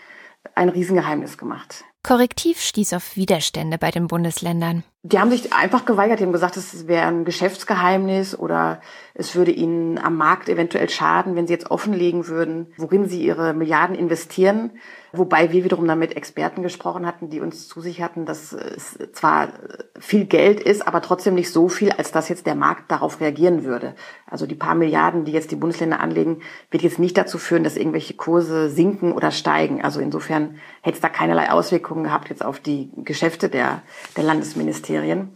ein 0.55 0.69
Riesengeheimnis 0.69 1.39
gemacht. 1.39 1.85
Korrektiv 2.03 2.61
stieß 2.61 2.93
auf 2.93 3.17
Widerstände 3.17 3.79
bei 3.79 3.91
den 3.91 4.09
Bundesländern. 4.09 4.85
Die 5.03 5.19
haben 5.19 5.31
sich 5.31 5.55
einfach 5.55 5.87
geweigert, 5.87 6.21
die 6.21 6.25
haben 6.25 6.33
gesagt, 6.33 6.59
es 6.59 6.87
wäre 6.87 7.07
ein 7.07 7.25
Geschäftsgeheimnis 7.25 8.39
oder 8.39 8.83
es 9.15 9.35
würde 9.35 9.53
ihnen 9.53 9.99
am 9.99 10.17
Markt 10.17 10.51
eventuell 10.51 10.91
schaden, 10.91 11.35
wenn 11.35 11.47
sie 11.47 11.55
jetzt 11.55 11.71
offenlegen 11.71 12.27
würden, 12.29 12.75
worin 12.77 13.09
sie 13.09 13.25
ihre 13.25 13.55
Milliarden 13.55 13.97
investieren. 13.97 14.73
Wobei 15.17 15.53
wir 15.53 15.65
wiederum 15.65 15.87
dann 15.87 15.99
mit 15.99 16.17
Experten 16.17 16.63
gesprochen 16.63 17.07
hatten, 17.07 17.31
die 17.31 17.41
uns 17.41 17.69
zusicherten, 17.69 18.27
dass 18.27 18.53
es 18.53 18.99
zwar 19.13 19.49
viel 19.99 20.25
Geld 20.25 20.61
ist, 20.61 20.87
aber 20.87 21.03
trotzdem 21.03 21.35
nicht 21.35 21.51
so 21.51 21.69
viel, 21.69 21.93
als 21.93 22.13
dass 22.13 22.29
jetzt 22.29 22.47
der 22.47 22.55
Markt 22.55 22.91
darauf 22.91 23.21
reagieren 23.21 23.65
würde. 23.65 23.95
Also 24.27 24.47
die 24.47 24.55
paar 24.55 24.75
Milliarden, 24.75 25.25
die 25.25 25.33
jetzt 25.33 25.51
die 25.51 25.57
Bundesländer 25.57 26.01
anlegen, 26.01 26.43
wird 26.71 26.83
jetzt 26.83 26.99
nicht 26.99 27.17
dazu 27.17 27.39
führen, 27.39 27.65
dass 27.65 27.77
irgendwelche 27.77 28.15
Kurse 28.15 28.71
sinken 28.71 29.13
oder 29.13 29.31
steigen. 29.31 29.83
Also 29.83 30.01
insofern 30.01 30.57
hätte 30.81 30.97
es 30.97 31.01
da 31.01 31.09
keinerlei 31.09 31.51
Auswirkungen 31.51 32.05
gehabt 32.05 32.31
jetzt 32.31 32.45
auf 32.45 32.59
die 32.59 32.91
Geschäfte 32.97 33.49
der, 33.49 33.83
der 34.17 34.25
Landesministerien. 34.25 35.33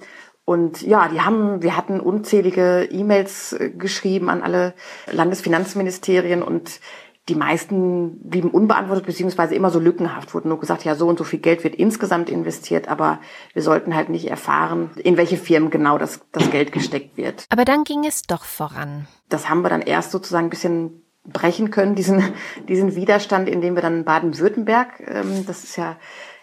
Und 0.48 0.80
ja, 0.80 1.08
die 1.08 1.20
haben, 1.20 1.62
wir 1.62 1.76
hatten 1.76 2.00
unzählige 2.00 2.88
E-Mails 2.90 3.52
äh, 3.52 3.68
geschrieben 3.68 4.30
an 4.30 4.42
alle 4.42 4.72
Landesfinanzministerien 5.12 6.42
und 6.42 6.80
die 7.28 7.34
meisten 7.34 8.18
blieben 8.28 8.50
unbeantwortet 8.50 9.06
beziehungsweise 9.06 9.54
immer 9.54 9.70
so 9.70 9.78
lückenhaft. 9.78 10.34
Wurde 10.34 10.48
nur 10.48 10.58
gesagt, 10.58 10.84
ja, 10.84 10.94
so 10.94 11.08
und 11.08 11.18
so 11.18 11.24
viel 11.24 11.38
Geld 11.38 11.64
wird 11.64 11.74
insgesamt 11.74 12.30
investiert, 12.30 12.88
aber 12.88 13.20
wir 13.52 13.62
sollten 13.62 13.94
halt 13.94 14.08
nicht 14.08 14.28
erfahren, 14.28 14.90
in 14.96 15.16
welche 15.16 15.36
Firmen 15.36 15.70
genau 15.70 15.98
das, 15.98 16.20
das 16.32 16.50
Geld 16.50 16.72
gesteckt 16.72 17.16
wird. 17.16 17.44
Aber 17.50 17.64
dann 17.64 17.84
ging 17.84 18.04
es 18.04 18.22
doch 18.22 18.44
voran. 18.44 19.06
Das 19.28 19.48
haben 19.48 19.62
wir 19.62 19.68
dann 19.68 19.82
erst 19.82 20.10
sozusagen 20.10 20.46
ein 20.46 20.50
bisschen 20.50 21.02
brechen 21.24 21.70
können, 21.70 21.94
diesen, 21.94 22.22
diesen 22.68 22.94
Widerstand, 22.94 23.48
indem 23.48 23.74
wir 23.74 23.82
dann 23.82 24.04
Baden-Württemberg, 24.04 25.00
ähm, 25.06 25.44
das 25.46 25.64
ist 25.64 25.76
ja 25.76 25.96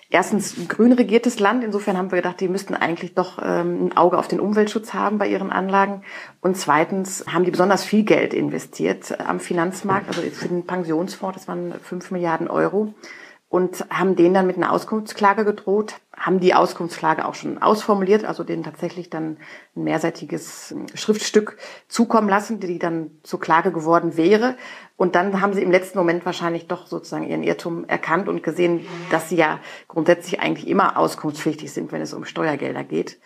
erstens 0.09 0.57
ein 0.57 0.67
grün 0.67 0.93
regiertes 0.93 1.39
Land. 1.39 1.63
Insofern 1.63 1.97
haben 1.97 2.11
wir 2.11 2.17
gedacht, 2.17 2.39
die 2.39 2.47
müssten 2.47 2.75
eigentlich 2.75 3.13
doch 3.15 3.39
ähm, 3.41 3.87
ein 3.87 3.97
Auge 3.97 4.17
auf 4.17 4.27
den 4.27 4.39
Umweltschutz 4.39 4.93
haben 4.93 5.17
bei 5.17 5.27
ihren 5.27 5.51
Anlagen. 5.51 6.03
Und 6.41 6.57
zweitens 6.57 7.25
haben 7.31 7.45
die 7.45 7.51
besonders 7.51 7.83
viel 7.83 8.03
Geld 8.03 8.33
investiert 8.33 9.19
am 9.19 9.39
Finanzmarkt, 9.39 10.07
also 10.07 10.21
für 10.21 10.47
den 10.47 10.65
Pensionsfonds, 10.65 11.37
das 11.37 11.47
waren 11.47 11.73
fünf 11.81 12.11
Milliarden 12.11 12.47
Euro 12.47 12.93
und 13.47 13.85
haben 13.89 14.15
denen 14.15 14.33
dann 14.33 14.47
mit 14.47 14.57
einer 14.57 14.71
Auskunftsklage 14.71 15.45
gedroht, 15.45 15.95
haben 16.15 16.39
die 16.39 16.53
Auskunftsklage 16.53 17.25
auch 17.25 17.35
schon 17.35 17.61
ausformuliert, 17.61 18.25
also 18.25 18.43
denen 18.43 18.63
tatsächlich 18.63 19.09
dann 19.09 19.37
ein 19.75 19.83
mehrseitiges 19.83 20.73
Schriftstück 20.93 21.57
zukommen 21.87 22.27
lassen, 22.27 22.59
die 22.59 22.79
dann 22.79 23.11
zur 23.23 23.39
Klage 23.39 23.71
geworden 23.71 24.17
wäre. 24.17 24.57
Und 24.97 25.15
dann 25.15 25.41
haben 25.41 25.53
sie 25.53 25.61
im 25.61 25.71
letzten 25.71 25.97
Moment 25.97 26.25
wahrscheinlich 26.25 26.67
doch 26.67 26.87
sozusagen 26.87 27.27
ihren 27.27 27.43
Irrtum 27.43 27.85
erkannt 27.85 28.27
und 28.29 28.43
gesehen, 28.43 28.87
dass 29.11 29.29
sie 29.29 29.35
ja 29.35 29.59
grundsätzlich 29.87 30.39
eigentlich 30.39 30.67
immer 30.67 30.97
auskunftspflichtig 30.97 31.71
sind, 31.71 31.91
wenn 31.91 32.01
es 32.01 32.13
um 32.13 32.25
Steuergelder 32.25 32.83
geht 32.83 33.19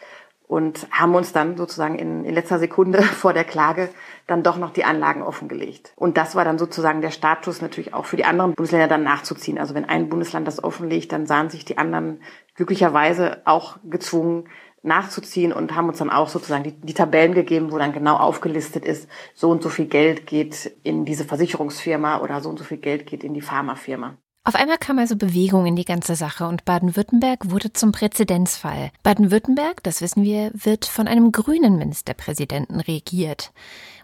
und 0.49 0.87
haben 0.89 1.13
uns 1.13 1.31
dann 1.31 1.57
sozusagen 1.57 1.99
in, 1.99 2.25
in 2.25 2.33
letzter 2.33 2.57
Sekunde 2.57 3.03
vor 3.03 3.33
der 3.33 3.43
Klage 3.43 3.89
dann 4.25 4.41
doch 4.41 4.57
noch 4.57 4.71
die 4.71 4.83
Anlagen 4.83 5.21
offengelegt. 5.21 5.93
Und 5.95 6.17
das 6.17 6.35
war 6.35 6.43
dann 6.43 6.57
sozusagen 6.57 7.01
der 7.01 7.11
Status 7.11 7.61
natürlich 7.61 7.93
auch 7.93 8.05
für 8.05 8.17
die 8.17 8.25
anderen 8.25 8.55
Bundesländer 8.55 8.87
dann 8.87 9.03
nachzuziehen. 9.03 9.59
Also 9.59 9.75
wenn 9.75 9.85
ein 9.85 10.09
Bundesland 10.09 10.47
das 10.47 10.63
offenlegt, 10.63 11.11
dann 11.11 11.27
sahen 11.27 11.51
sich 11.51 11.65
die 11.65 11.77
anderen 11.77 12.23
glücklicherweise 12.55 13.43
auch 13.45 13.77
gezwungen, 13.83 14.49
nachzuziehen 14.81 15.53
und 15.53 15.75
haben 15.75 15.87
uns 15.87 15.99
dann 15.99 16.09
auch 16.09 16.29
sozusagen 16.29 16.63
die, 16.63 16.71
die, 16.71 16.95
Tabellen 16.95 17.35
gegeben, 17.35 17.71
wo 17.71 17.77
dann 17.77 17.93
genau 17.93 18.15
aufgelistet 18.15 18.85
ist, 18.85 19.07
so 19.35 19.51
und 19.51 19.61
so 19.61 19.69
viel 19.69 19.85
Geld 19.85 20.25
geht 20.25 20.71
in 20.81 21.05
diese 21.05 21.25
Versicherungsfirma 21.25 22.21
oder 22.21 22.41
so 22.41 22.49
und 22.49 22.57
so 22.57 22.63
viel 22.63 22.77
Geld 22.77 23.05
geht 23.05 23.23
in 23.23 23.35
die 23.35 23.41
Pharmafirma. 23.41 24.17
Auf 24.45 24.55
einmal 24.55 24.77
kam 24.77 24.99
also 24.99 25.15
Bewegung 25.15 25.65
in 25.65 25.75
die 25.75 25.85
ganze 25.85 26.15
Sache 26.15 26.47
und 26.47 26.65
Baden-Württemberg 26.65 27.51
wurde 27.51 27.73
zum 27.73 27.91
Präzedenzfall. 27.91 28.91
Baden-Württemberg, 29.03 29.83
das 29.83 30.01
wissen 30.01 30.23
wir, 30.23 30.51
wird 30.53 30.85
von 30.85 31.07
einem 31.07 31.31
grünen 31.31 31.77
Ministerpräsidenten 31.77 32.79
regiert. 32.79 33.51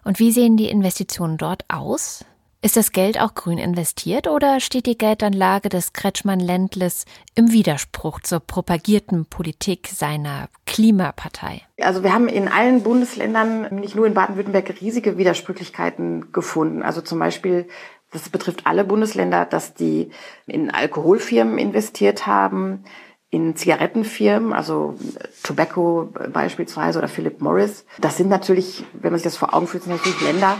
Und 0.03 0.19
wie 0.19 0.31
sehen 0.31 0.57
die 0.57 0.69
Investitionen 0.69 1.37
dort 1.37 1.63
aus? 1.69 2.25
Ist 2.65 2.77
das 2.77 2.91
Geld 2.91 3.19
auch 3.19 3.35
grün 3.35 3.59
investiert 3.59 4.27
oder 4.27 4.59
steht 4.59 4.87
die 4.87 4.97
Geldanlage 4.97 5.69
des 5.69 5.93
Kretschmann-Ländles 5.93 7.05
im 7.35 7.51
Widerspruch 7.51 8.21
zur 8.21 8.39
propagierten 8.39 9.27
Politik 9.27 9.87
seiner 9.87 10.49
Klimapartei? 10.65 11.61
Also 11.79 12.01
wir 12.01 12.11
haben 12.11 12.27
in 12.27 12.47
allen 12.47 12.81
Bundesländern, 12.81 13.75
nicht 13.75 13.95
nur 13.95 14.07
in 14.07 14.15
Baden-Württemberg, 14.15 14.81
riesige 14.81 15.19
Widersprüchlichkeiten 15.19 16.31
gefunden. 16.31 16.81
Also 16.81 17.01
zum 17.01 17.19
Beispiel 17.19 17.67
das 18.11 18.29
betrifft 18.29 18.65
alle 18.65 18.83
Bundesländer, 18.85 19.45
dass 19.45 19.73
die 19.73 20.11
in 20.45 20.71
Alkoholfirmen 20.71 21.57
investiert 21.57 22.27
haben, 22.27 22.85
in 23.29 23.55
Zigarettenfirmen, 23.55 24.53
also 24.53 24.95
Tobacco 25.43 26.13
beispielsweise 26.31 26.99
oder 26.99 27.09
Philip 27.09 27.41
Morris. 27.41 27.85
Das 27.99 28.15
sind 28.15 28.29
natürlich, 28.29 28.85
wenn 28.93 29.11
man 29.11 29.19
sich 29.19 29.25
das 29.25 29.35
vor 29.35 29.53
Augen 29.53 29.67
führt, 29.67 29.83
sind 29.83 29.93
natürlich 29.93 30.21
Länder, 30.21 30.57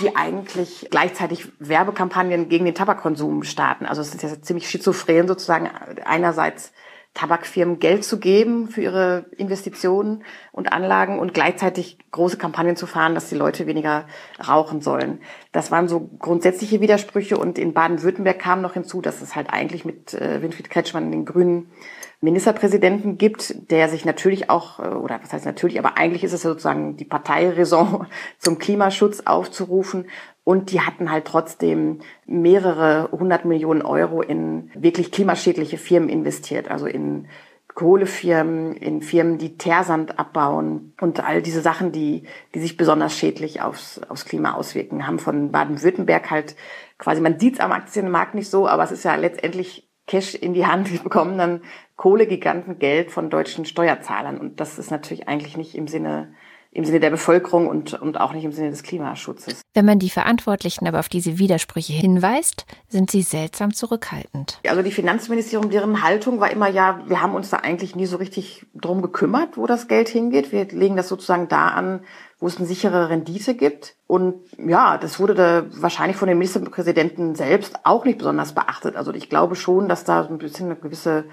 die 0.00 0.16
eigentlich 0.16 0.88
gleichzeitig 0.90 1.52
Werbekampagnen 1.58 2.48
gegen 2.48 2.64
den 2.64 2.74
Tabakkonsum 2.74 3.42
starten. 3.42 3.84
Also 3.84 4.00
es 4.00 4.14
ist 4.14 4.22
ja 4.22 4.40
ziemlich 4.40 4.70
schizophren 4.70 5.28
sozusagen. 5.28 5.68
Einerseits 6.04 6.72
Tabakfirmen 7.18 7.80
Geld 7.80 8.04
zu 8.04 8.20
geben 8.20 8.68
für 8.68 8.80
ihre 8.80 9.26
Investitionen 9.36 10.22
und 10.52 10.72
Anlagen 10.72 11.18
und 11.18 11.34
gleichzeitig 11.34 11.98
große 12.12 12.36
Kampagnen 12.38 12.76
zu 12.76 12.86
fahren, 12.86 13.16
dass 13.16 13.28
die 13.28 13.34
Leute 13.34 13.66
weniger 13.66 14.06
rauchen 14.46 14.80
sollen. 14.82 15.20
Das 15.50 15.72
waren 15.72 15.88
so 15.88 16.08
grundsätzliche 16.20 16.80
Widersprüche 16.80 17.36
und 17.36 17.58
in 17.58 17.74
Baden-Württemberg 17.74 18.38
kam 18.38 18.62
noch 18.62 18.74
hinzu, 18.74 19.00
dass 19.00 19.20
es 19.20 19.34
halt 19.34 19.50
eigentlich 19.50 19.84
mit 19.84 20.14
äh, 20.14 20.40
Winfried 20.42 20.70
Kretschmann 20.70 21.10
den 21.10 21.24
Grünen 21.24 21.72
Ministerpräsidenten 22.20 23.16
gibt, 23.16 23.70
der 23.70 23.88
sich 23.88 24.04
natürlich 24.04 24.48
auch, 24.48 24.78
äh, 24.78 24.88
oder 24.88 25.20
was 25.20 25.32
heißt 25.32 25.44
natürlich, 25.44 25.80
aber 25.80 25.96
eigentlich 25.96 26.22
ist 26.22 26.32
es 26.32 26.42
sozusagen 26.42 26.96
die 26.96 27.04
Parteiräson 27.04 28.06
zum 28.38 28.58
Klimaschutz 28.58 29.22
aufzurufen. 29.24 30.06
Und 30.48 30.72
die 30.72 30.80
hatten 30.80 31.10
halt 31.10 31.26
trotzdem 31.26 31.98
mehrere 32.24 33.10
hundert 33.12 33.44
Millionen 33.44 33.82
Euro 33.82 34.22
in 34.22 34.70
wirklich 34.74 35.12
klimaschädliche 35.12 35.76
Firmen 35.76 36.08
investiert, 36.08 36.70
also 36.70 36.86
in 36.86 37.28
Kohlefirmen, 37.74 38.72
in 38.72 39.02
Firmen, 39.02 39.36
die 39.36 39.58
Teersand 39.58 40.18
abbauen. 40.18 40.94
Und 41.02 41.22
all 41.22 41.42
diese 41.42 41.60
Sachen, 41.60 41.92
die, 41.92 42.22
die 42.54 42.60
sich 42.60 42.78
besonders 42.78 43.14
schädlich 43.14 43.60
aufs, 43.60 44.00
aufs 44.08 44.24
Klima 44.24 44.54
auswirken, 44.54 45.06
haben 45.06 45.18
von 45.18 45.52
Baden-Württemberg 45.52 46.30
halt 46.30 46.56
quasi, 46.96 47.20
man 47.20 47.38
sieht 47.38 47.56
es 47.56 47.60
am 47.60 47.72
Aktienmarkt 47.72 48.34
nicht 48.34 48.48
so, 48.48 48.66
aber 48.66 48.84
es 48.84 48.90
ist 48.90 49.04
ja 49.04 49.16
letztendlich 49.16 49.86
Cash 50.06 50.34
in 50.34 50.54
die 50.54 50.64
Hand, 50.64 50.88
die 50.90 50.96
bekommen 50.96 51.36
dann 51.36 51.60
Kohlegiganten 51.96 52.78
Geld 52.78 53.10
von 53.10 53.28
deutschen 53.28 53.66
Steuerzahlern. 53.66 54.38
Und 54.38 54.60
das 54.60 54.78
ist 54.78 54.90
natürlich 54.90 55.28
eigentlich 55.28 55.58
nicht 55.58 55.74
im 55.74 55.88
Sinne 55.88 56.32
im 56.70 56.84
Sinne 56.84 57.00
der 57.00 57.10
Bevölkerung 57.10 57.66
und, 57.66 57.94
und 57.94 58.20
auch 58.20 58.32
nicht 58.32 58.44
im 58.44 58.52
Sinne 58.52 58.70
des 58.70 58.82
Klimaschutzes. 58.82 59.62
Wenn 59.74 59.86
man 59.86 59.98
die 59.98 60.10
Verantwortlichen 60.10 60.86
aber 60.86 61.00
auf 61.00 61.08
diese 61.08 61.38
Widersprüche 61.38 61.94
hinweist, 61.94 62.66
sind 62.88 63.10
sie 63.10 63.22
seltsam 63.22 63.72
zurückhaltend. 63.72 64.60
Also 64.68 64.82
die 64.82 64.92
Finanzministerium, 64.92 65.70
deren 65.70 66.02
Haltung 66.02 66.40
war 66.40 66.50
immer 66.50 66.68
ja, 66.68 67.00
wir 67.06 67.22
haben 67.22 67.34
uns 67.34 67.48
da 67.50 67.58
eigentlich 67.58 67.96
nie 67.96 68.06
so 68.06 68.18
richtig 68.18 68.66
drum 68.74 69.00
gekümmert, 69.00 69.56
wo 69.56 69.66
das 69.66 69.88
Geld 69.88 70.08
hingeht. 70.08 70.52
Wir 70.52 70.66
legen 70.66 70.96
das 70.96 71.08
sozusagen 71.08 71.48
da 71.48 71.68
an, 71.68 72.00
wo 72.38 72.46
es 72.46 72.58
eine 72.58 72.66
sichere 72.66 73.08
Rendite 73.08 73.54
gibt. 73.54 73.96
Und 74.06 74.34
ja, 74.58 74.98
das 74.98 75.18
wurde 75.18 75.34
da 75.34 75.64
wahrscheinlich 75.70 76.16
von 76.16 76.28
den 76.28 76.38
Ministerpräsidenten 76.38 77.34
selbst 77.34 77.80
auch 77.84 78.04
nicht 78.04 78.18
besonders 78.18 78.52
beachtet. 78.52 78.94
Also 78.94 79.12
ich 79.12 79.30
glaube 79.30 79.56
schon, 79.56 79.88
dass 79.88 80.04
da 80.04 80.24
so 80.24 80.30
ein 80.30 80.38
bisschen 80.38 80.66
eine 80.66 80.76
gewisse 80.76 81.24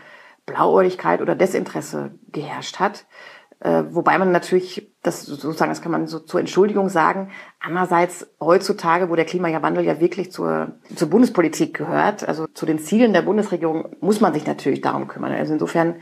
Blauäugigkeit 0.45 1.21
oder 1.21 1.35
Desinteresse 1.35 2.11
geherrscht 2.31 2.79
hat. 2.79 3.05
Äh, 3.59 3.83
wobei 3.91 4.17
man 4.17 4.31
natürlich, 4.31 4.91
das 5.01 5.25
sozusagen, 5.25 5.71
das 5.71 5.81
kann 5.81 5.91
man 5.91 6.07
so 6.07 6.19
zur 6.19 6.39
Entschuldigung 6.39 6.89
sagen, 6.89 7.31
andererseits 7.59 8.27
heutzutage, 8.39 9.09
wo 9.09 9.15
der 9.15 9.25
Klimawandel 9.25 9.85
ja 9.85 9.99
wirklich 9.99 10.31
zur, 10.31 10.73
zur 10.95 11.09
Bundespolitik 11.09 11.75
gehört, 11.75 12.27
also 12.27 12.47
zu 12.53 12.65
den 12.65 12.79
Zielen 12.79 13.13
der 13.13 13.21
Bundesregierung, 13.21 13.95
muss 14.01 14.21
man 14.21 14.33
sich 14.33 14.45
natürlich 14.45 14.81
darum 14.81 15.07
kümmern. 15.07 15.31
Also 15.31 15.53
insofern 15.53 15.95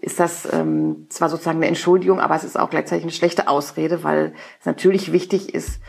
ist 0.00 0.18
das 0.18 0.48
ähm, 0.52 1.06
zwar 1.10 1.28
sozusagen 1.28 1.58
eine 1.58 1.66
Entschuldigung, 1.68 2.20
aber 2.20 2.34
es 2.34 2.44
ist 2.44 2.58
auch 2.58 2.70
gleichzeitig 2.70 3.04
eine 3.04 3.12
schlechte 3.12 3.48
Ausrede, 3.48 4.02
weil 4.02 4.32
es 4.58 4.66
natürlich 4.66 5.12
wichtig 5.12 5.54
ist, 5.54 5.80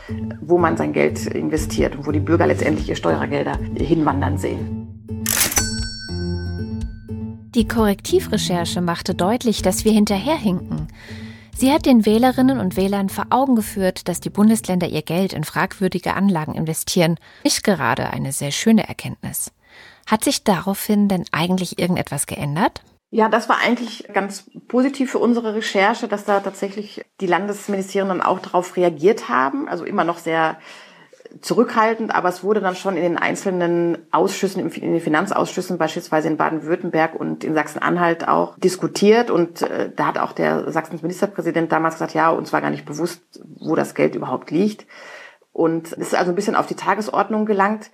wo 0.42 0.58
man 0.58 0.76
sein 0.78 0.94
Geld 0.94 1.28
investiert 1.28 1.96
und 1.96 2.08
wo 2.08 2.12
die 2.12 2.20
Bürger 2.20 2.48
letztendlich 2.48 2.90
ihr 2.90 2.96
Steuergelder 2.96 3.58
hinwandern 3.78 4.38
sehen. 4.38 4.81
Die 7.54 7.68
Korrektivrecherche 7.68 8.80
machte 8.80 9.14
deutlich, 9.14 9.62
dass 9.62 9.84
wir 9.84 9.92
hinterherhinken. 9.92 10.88
Sie 11.54 11.70
hat 11.70 11.86
den 11.86 12.06
Wählerinnen 12.06 12.62
und 12.62 12.78
Wählern 12.78 13.10
vor 13.10 13.26
Augen 13.30 13.58
geführt, 13.58 14.08
dass 14.08 14.22
die 14.22 14.30
Bundesländer 14.30 14.88
ihr 14.88 15.02
Geld 15.02 15.34
in 15.34 15.44
fragwürdige 15.44 16.14
Anlagen 16.14 16.56
investieren. 16.56 17.18
Nicht 17.44 17.66
gerade 17.66 18.10
eine 18.10 18.32
sehr 18.32 18.52
schöne 18.52 18.88
Erkenntnis. 18.88 19.52
Hat 20.08 20.24
sich 20.24 20.46
daraufhin 20.46 21.10
denn 21.10 21.26
eigentlich 21.34 21.78
irgendetwas 21.78 22.26
geändert? 22.26 22.84
Ja, 23.10 23.28
das 23.28 23.50
war 23.50 23.58
eigentlich 23.58 24.08
ganz 24.14 24.50
positiv 24.70 25.12
für 25.12 25.20
unsere 25.20 25.54
Recherche, 25.54 26.08
dass 26.08 26.24
da 26.24 26.40
tatsächlich 26.40 27.04
die 27.20 27.28
Landesministerien 27.28 28.08
dann 28.08 28.22
auch 28.22 28.40
darauf 28.40 28.78
reagiert 28.78 29.28
haben. 29.28 29.68
Also 29.68 29.84
immer 29.84 30.06
noch 30.06 30.20
sehr 30.20 30.58
zurückhaltend, 31.40 32.14
aber 32.14 32.30
es 32.30 32.44
wurde 32.44 32.60
dann 32.60 32.76
schon 32.76 32.98
in 32.98 33.04
den 33.04 33.18
einzelnen 33.18 33.98
Ausschüssen, 34.12 34.70
in 34.70 34.94
den 34.94 35.02
Finanzausschüssen, 35.02 35.78
beispielsweise 35.78 36.28
in 36.28 36.38
Baden-Württemberg 36.38 37.16
und 37.16 37.44
in 37.44 37.54
Sachsen-Anhalt 37.54 38.28
auch 38.28 38.58
diskutiert. 38.58 39.32
Und 39.32 39.62
äh, 39.62 39.90
da 39.96 40.08
hat 40.08 40.18
auch 40.18 40.34
der 40.34 40.72
Sachsens 40.72 41.02
Ministerpräsident 41.02 41.72
damals 41.72 41.96
gesagt, 41.96 42.14
ja, 42.14 42.30
uns 42.30 42.52
war 42.52 42.62
gar 42.62 42.70
nicht 42.70 42.86
bewusst, 42.86 43.22
wo 43.60 43.76
das 43.76 43.96
Geld 43.96 44.16
überhaupt 44.16 44.52
liegt. 44.52 44.86
Und 45.54 45.94
es 45.94 45.98
ist 45.98 46.16
also 46.16 46.32
ein 46.32 46.36
bisschen 46.36 46.56
auf 46.56 46.68
die 46.68 46.76
Tagesordnung 46.76 47.46
gelangt. 47.46 47.92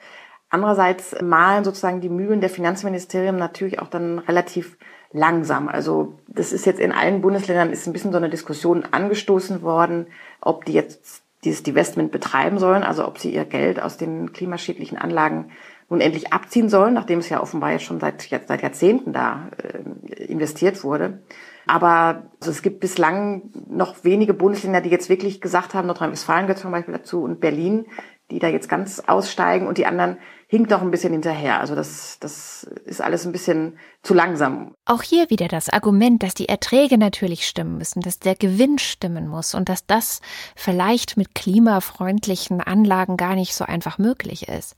Andererseits 0.50 1.16
malen 1.22 1.64
sozusagen 1.64 2.02
die 2.02 2.10
Mühlen 2.10 2.42
der 2.42 2.50
Finanzministerien 2.50 3.38
natürlich 3.38 3.80
auch 3.80 3.90
dann 3.90 4.20
relativ 4.20 4.78
langsam. 5.12 5.68
Also 5.68 6.20
das 6.28 6.54
ist 6.54 6.66
jetzt 6.66 6.80
in 6.80 6.92
allen 6.92 7.22
Bundesländern 7.22 7.72
ist 7.72 7.88
ein 7.88 7.94
bisschen 7.94 8.12
so 8.12 8.18
eine 8.18 8.30
Diskussion 8.30 8.86
angestoßen 8.92 9.62
worden, 9.62 10.08
ob 10.42 10.66
die 10.66 10.74
jetzt 10.74 11.24
dieses 11.44 11.64
Divestment 11.64 12.12
betreiben 12.12 12.58
sollen, 12.58 12.84
also 12.84 13.08
ob 13.08 13.20
sie 13.20 13.34
ihr 13.34 13.46
Geld 13.46 13.82
aus 13.82 13.98
den 13.98 14.34
klimaschädlichen 14.34 14.98
Anlagen 14.98 15.52
nun 15.90 16.02
endlich 16.02 16.34
abziehen 16.34 16.70
sollen, 16.70 16.94
nachdem 16.94 17.20
es 17.20 17.30
ja 17.30 17.42
offenbar 17.42 17.72
jetzt 17.72 17.86
schon 17.86 18.00
seit, 18.00 18.22
seit 18.22 18.62
Jahrzehnten 18.62 19.14
da 19.14 19.50
äh, 19.58 20.26
investiert 20.26 20.84
wurde. 20.84 21.22
Aber 21.66 22.30
also 22.40 22.52
es 22.52 22.62
gibt 22.62 22.80
bislang 22.80 23.52
noch 23.70 24.04
wenige 24.04 24.34
Bundesländer, 24.34 24.82
die 24.82 24.90
jetzt 24.90 25.10
wirklich 25.10 25.42
gesagt 25.42 25.74
haben, 25.74 25.88
Nordrhein-Westfalen 25.88 26.48
gehört 26.48 26.60
zum 26.60 26.72
Beispiel 26.72 26.94
dazu 26.94 27.22
und 27.24 27.40
Berlin, 27.40 27.86
die 28.32 28.40
da 28.40 28.48
jetzt 28.48 28.70
ganz 28.70 29.02
aussteigen 29.08 29.68
und 29.68 29.78
die 29.78 29.86
anderen 29.86 30.18
hinkt 30.50 30.70
noch 30.70 30.82
ein 30.82 30.92
bisschen 30.92 31.12
hinterher. 31.12 31.60
Also 31.60 31.76
das, 31.76 32.18
das 32.20 32.64
ist 32.86 33.02
alles 33.02 33.26
ein 33.26 33.34
bisschen 33.34 33.78
zu 34.02 34.14
langsam. 34.14 34.76
Auch 34.86 35.02
hier 35.04 35.30
wieder 35.30 35.50
das 35.50 35.70
Argument, 35.70 36.24
dass 36.24 36.34
die 36.34 36.48
Erträge 36.48 36.98
natürlich 36.98 37.46
stimmen 37.46 37.78
müssen, 37.78 38.02
dass 38.02 38.20
der 38.20 38.36
Gewinn 38.36 38.80
stimmen 38.80 39.28
muss 39.28 39.54
und 39.54 39.68
dass 39.68 39.86
das 39.86 40.22
vielleicht 40.56 41.18
mit 41.18 41.36
klimafreundlichen 41.36 42.62
Anlagen 42.62 43.18
gar 43.18 43.36
nicht 43.36 43.54
so 43.54 43.66
einfach 43.66 43.98
möglich 43.98 44.48
ist. 44.48 44.76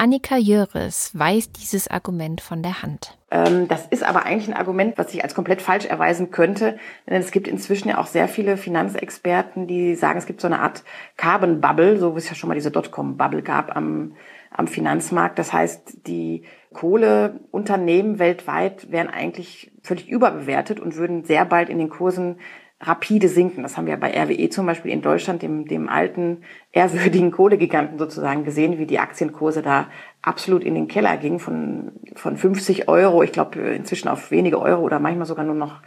Annika 0.00 0.38
Jöris 0.38 1.10
weist 1.12 1.60
dieses 1.60 1.86
Argument 1.86 2.40
von 2.40 2.62
der 2.62 2.80
Hand. 2.80 3.18
Ähm, 3.30 3.68
das 3.68 3.86
ist 3.86 4.02
aber 4.02 4.24
eigentlich 4.24 4.48
ein 4.48 4.56
Argument, 4.56 4.96
was 4.96 5.12
sich 5.12 5.22
als 5.22 5.34
komplett 5.34 5.60
falsch 5.60 5.84
erweisen 5.84 6.30
könnte. 6.30 6.78
Denn 7.06 7.20
es 7.20 7.30
gibt 7.32 7.46
inzwischen 7.46 7.90
ja 7.90 7.98
auch 7.98 8.06
sehr 8.06 8.26
viele 8.26 8.56
Finanzexperten, 8.56 9.66
die 9.66 9.94
sagen, 9.96 10.18
es 10.18 10.24
gibt 10.24 10.40
so 10.40 10.46
eine 10.46 10.60
Art 10.60 10.84
Carbon 11.18 11.60
Bubble, 11.60 11.98
so 11.98 12.14
wie 12.14 12.18
es 12.18 12.30
ja 12.30 12.34
schon 12.34 12.48
mal 12.48 12.54
diese 12.54 12.70
Dotcom 12.70 13.18
Bubble 13.18 13.42
gab 13.42 13.76
am 13.76 14.14
am 14.50 14.66
Finanzmarkt. 14.66 15.38
Das 15.38 15.52
heißt, 15.52 16.06
die 16.06 16.42
Kohleunternehmen 16.72 18.18
weltweit 18.18 18.90
wären 18.90 19.08
eigentlich 19.08 19.72
völlig 19.82 20.08
überbewertet 20.08 20.80
und 20.80 20.96
würden 20.96 21.24
sehr 21.24 21.44
bald 21.44 21.68
in 21.68 21.78
den 21.78 21.88
Kursen 21.88 22.38
rapide 22.80 23.28
sinken. 23.28 23.62
Das 23.62 23.76
haben 23.76 23.86
wir 23.86 23.96
bei 23.98 24.10
RWE 24.10 24.48
zum 24.48 24.66
Beispiel 24.66 24.90
in 24.90 25.02
Deutschland, 25.02 25.42
dem, 25.42 25.66
dem 25.66 25.88
alten, 25.88 26.42
ehrwürdigen 26.72 27.30
Kohlegiganten 27.32 27.98
sozusagen 27.98 28.44
gesehen, 28.44 28.78
wie 28.78 28.86
die 28.86 28.98
Aktienkurse 28.98 29.62
da 29.62 29.88
absolut 30.22 30.64
in 30.64 30.74
den 30.74 30.88
Keller 30.88 31.16
gingen 31.16 31.40
von, 31.40 31.92
von 32.14 32.36
50 32.36 32.88
Euro, 32.88 33.22
ich 33.22 33.32
glaube 33.32 33.58
inzwischen 33.60 34.08
auf 34.08 34.30
wenige 34.30 34.60
Euro 34.60 34.82
oder 34.82 34.98
manchmal 34.98 35.26
sogar 35.26 35.44
nur 35.44 35.54
noch 35.54 35.80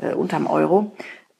äh, 0.00 0.14
unterm 0.14 0.46
Euro. 0.46 0.92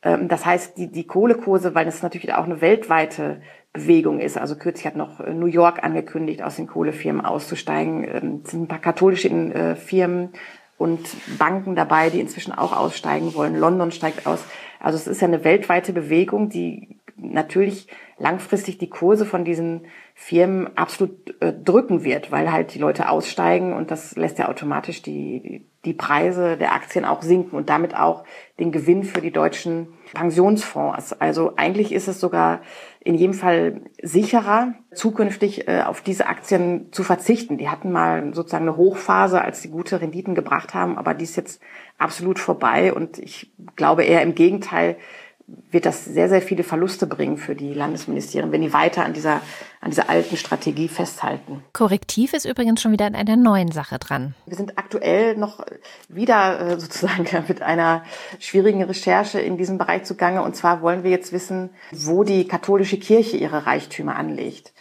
Ähm, 0.03 0.29
das 0.29 0.45
heißt, 0.45 0.77
die, 0.77 0.93
die 0.93 1.07
Kohlekurse, 1.07 1.75
weil 1.75 1.87
das 1.87 2.03
natürlich 2.03 2.35
auch 2.35 2.45
eine 2.45 2.61
weltweite 2.61 3.41
Bewegung 3.73 4.21
ist. 4.21 4.37
Also 4.37 4.57
kürzlich 4.57 4.87
hat 4.87 4.97
noch 4.97 5.21
äh, 5.21 5.33
New 5.33 5.47
York 5.47 5.83
angekündigt, 5.83 6.43
aus 6.43 6.57
den 6.57 6.67
Kohlefirmen 6.67 7.25
auszusteigen. 7.25 8.05
Ähm, 8.05 8.41
es 8.45 8.51
sind 8.51 8.63
ein 8.63 8.69
paar 8.69 8.79
katholische 8.79 9.29
äh, 9.29 9.75
Firmen 9.75 10.31
und 10.77 11.01
Banken 11.39 11.75
dabei, 11.75 12.11
die 12.11 12.21
inzwischen 12.21 12.53
auch 12.53 12.77
aussteigen 12.77 13.35
wollen. 13.35 13.57
London 13.57 13.91
steigt 13.91 14.27
aus. 14.27 14.45
Also 14.81 14.97
es 14.97 15.07
ist 15.07 15.21
ja 15.21 15.29
eine 15.29 15.45
weltweite 15.45 15.93
Bewegung, 15.93 16.49
die 16.49 16.99
natürlich 17.17 17.89
langfristig 18.19 18.79
die 18.79 18.91
Kurse 18.91 19.27
von 19.27 19.45
diesen 19.45 19.87
Firmen 20.21 20.77
absolut 20.77 21.41
äh, 21.41 21.53
drücken 21.53 22.03
wird, 22.03 22.33
weil 22.33 22.51
halt 22.51 22.75
die 22.75 22.81
Leute 22.81 23.09
aussteigen 23.09 23.73
und 23.73 23.93
das 23.93 24.17
lässt 24.17 24.41
ja 24.41 24.49
automatisch 24.49 25.01
die, 25.01 25.65
die 25.85 25.95
Preise 25.95 26.57
der 26.57 26.73
Aktien 26.73 27.05
auch 27.05 27.23
sinken 27.23 27.57
und 27.57 27.71
damit 27.71 27.97
auch 27.97 28.25
den 28.59 28.73
Gewinn 28.73 29.05
für 29.05 29.21
die 29.21 29.31
deutschen 29.31 29.87
Pensionsfonds. 30.15 31.13
Also 31.13 31.53
eigentlich 31.55 31.93
ist 31.93 32.09
es 32.09 32.19
sogar 32.19 32.63
in 32.99 33.15
jedem 33.15 33.33
Fall 33.33 33.83
sicherer, 34.03 34.75
zukünftig 34.93 35.69
äh, 35.69 35.83
auf 35.83 36.01
diese 36.01 36.27
Aktien 36.27 36.89
zu 36.91 37.05
verzichten. 37.05 37.57
Die 37.57 37.69
hatten 37.69 37.93
mal 37.93 38.35
sozusagen 38.35 38.67
eine 38.67 38.77
Hochphase, 38.77 39.41
als 39.41 39.63
sie 39.63 39.71
gute 39.71 40.01
Renditen 40.01 40.35
gebracht 40.35 40.75
haben, 40.75 40.99
aber 40.99 41.15
die 41.15 41.25
ist 41.25 41.37
jetzt 41.37 41.63
absolut 41.97 42.41
vorbei 42.41 42.93
und 42.93 43.21
ich 43.21 43.53
glaube 43.77 44.03
eher 44.03 44.23
im 44.23 44.35
Gegenteil, 44.35 44.97
wird 45.71 45.87
das 45.87 46.05
sehr, 46.05 46.29
sehr 46.29 46.43
viele 46.43 46.63
Verluste 46.63 47.07
bringen 47.07 47.39
für 47.39 47.55
die 47.55 47.73
Landesministerien, 47.73 48.53
wenn 48.53 48.61
die 48.61 48.73
weiter 48.73 49.05
an 49.05 49.15
dieser, 49.15 49.41
an 49.81 49.91
dieser 49.91 50.11
alten 50.11 50.37
Strategie 50.37 50.89
festhalten. 50.89 51.63
Korrektiv 51.73 52.35
ist 52.35 52.45
übrigens 52.45 52.83
schon 52.83 52.93
wieder 52.93 53.07
an 53.07 53.15
einer 53.15 53.37
neuen 53.37 53.73
Sache 53.73 53.99
dran. 53.99 54.35
Wir 54.47 54.57
sind 54.57 54.77
aktuell 54.77 55.37
noch 55.37 55.65
wieder 56.09 56.61
äh, 56.61 56.81
sozusagen 56.81 57.27
mit 57.49 57.63
einer 57.63 58.03
schwierigen 58.39 58.83
Recherche 58.83 59.41
in 59.41 59.57
diesem 59.57 59.79
Bereich 59.79 60.05
zugange. 60.05 60.43
Und 60.43 60.55
zwar 60.55 60.83
wollen 60.83 61.03
wir 61.03 61.11
jetzt 61.11 61.33
wissen, 61.33 61.71
wo 61.93 62.25
die 62.25 62.47
katholische 62.47 62.99
Kirche 62.99 63.39
ihre 63.39 63.65
Reichtümer 63.65 64.17
anlegt. 64.17 64.73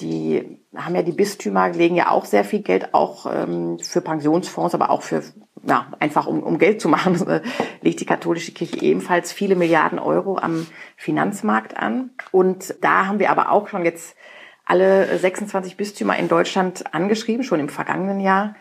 Die 0.00 0.58
haben 0.74 0.94
ja 0.94 1.02
die 1.02 1.12
Bistümer, 1.12 1.68
legen 1.68 1.96
ja 1.96 2.10
auch 2.10 2.24
sehr 2.24 2.44
viel 2.44 2.62
Geld, 2.62 2.94
auch 2.94 3.26
ähm, 3.26 3.78
für 3.78 4.00
Pensionsfonds, 4.00 4.74
aber 4.74 4.90
auch 4.90 5.02
für 5.02 5.22
ja, 5.64 5.86
einfach 5.98 6.26
um, 6.26 6.42
um 6.42 6.58
Geld 6.58 6.80
zu 6.80 6.88
machen, 6.88 7.40
legt 7.80 8.00
die 8.00 8.06
katholische 8.06 8.52
Kirche 8.52 8.82
ebenfalls 8.82 9.32
viele 9.32 9.56
Milliarden 9.56 9.98
Euro 9.98 10.38
am 10.38 10.66
Finanzmarkt 10.96 11.76
an. 11.76 12.10
Und 12.30 12.74
da 12.80 13.06
haben 13.06 13.18
wir 13.18 13.30
aber 13.30 13.50
auch 13.50 13.68
schon 13.68 13.84
jetzt 13.84 14.16
alle 14.64 15.18
26 15.18 15.76
Bistümer 15.76 16.16
in 16.16 16.28
Deutschland 16.28 16.94
angeschrieben, 16.94 17.44
schon 17.44 17.60
im 17.60 17.68
vergangenen 17.68 18.20
Jahr, 18.20 18.54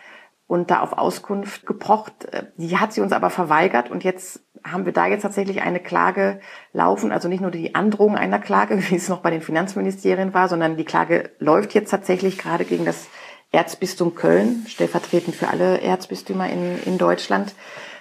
und 0.47 0.69
da 0.69 0.81
auf 0.81 0.91
Auskunft 0.97 1.65
gepocht. 1.65 2.27
Die 2.57 2.77
hat 2.77 2.91
sie 2.91 2.99
uns 2.99 3.13
aber 3.13 3.29
verweigert 3.29 3.89
und 3.89 4.03
jetzt 4.03 4.41
haben 4.65 4.85
wir 4.85 4.91
da 4.91 5.07
jetzt 5.07 5.21
tatsächlich 5.21 5.61
eine 5.61 5.79
Klage 5.79 6.41
laufen, 6.73 7.13
also 7.13 7.29
nicht 7.29 7.39
nur 7.39 7.51
die 7.51 7.73
Androhung 7.73 8.17
einer 8.17 8.39
Klage, 8.39 8.77
wie 8.89 8.95
es 8.95 9.07
noch 9.07 9.21
bei 9.21 9.31
den 9.31 9.41
Finanzministerien 9.41 10.33
war, 10.33 10.49
sondern 10.49 10.75
die 10.75 10.83
Klage 10.83 11.31
läuft 11.39 11.73
jetzt 11.73 11.89
tatsächlich 11.89 12.37
gerade 12.37 12.65
gegen 12.65 12.83
das 12.83 13.07
Erzbistum 13.51 14.15
Köln, 14.15 14.65
stellvertretend 14.67 15.35
für 15.35 15.49
alle 15.49 15.81
Erzbistümer 15.81 16.49
in, 16.49 16.81
in 16.85 16.97
Deutschland, 16.97 17.53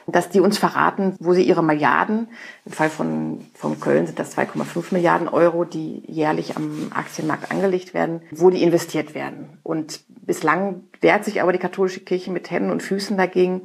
dass 0.06 0.30
die 0.30 0.40
uns 0.40 0.58
verraten, 0.58 1.16
wo 1.20 1.34
sie 1.34 1.42
ihre 1.42 1.62
Milliarden, 1.62 2.28
im 2.64 2.72
Fall 2.72 2.90
von, 2.90 3.46
von 3.54 3.80
Köln 3.80 4.06
sind 4.06 4.18
das 4.18 4.36
2,5 4.36 4.92
Milliarden 4.92 5.28
Euro, 5.28 5.64
die 5.64 6.02
jährlich 6.06 6.56
am 6.56 6.90
Aktienmarkt 6.94 7.50
angelegt 7.50 7.94
werden, 7.94 8.22
wo 8.30 8.50
die 8.50 8.62
investiert 8.62 9.14
werden. 9.14 9.58
Und 9.62 10.00
bislang 10.08 10.84
wehrt 11.00 11.24
sich 11.24 11.42
aber 11.42 11.52
die 11.52 11.58
katholische 11.58 12.00
Kirche 12.00 12.30
mit 12.30 12.50
Händen 12.50 12.70
und 12.70 12.82
Füßen 12.82 13.16
dagegen, 13.16 13.62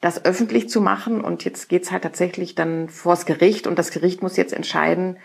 das 0.00 0.24
öffentlich 0.24 0.68
zu 0.68 0.80
machen. 0.80 1.20
Und 1.20 1.44
jetzt 1.44 1.68
geht's 1.68 1.90
halt 1.90 2.02
tatsächlich 2.02 2.54
dann 2.54 2.88
vors 2.88 3.26
Gericht 3.26 3.66
und 3.66 3.78
das 3.78 3.90
Gericht 3.90 4.22
muss 4.22 4.36
jetzt 4.36 4.52
entscheiden, 4.52 5.16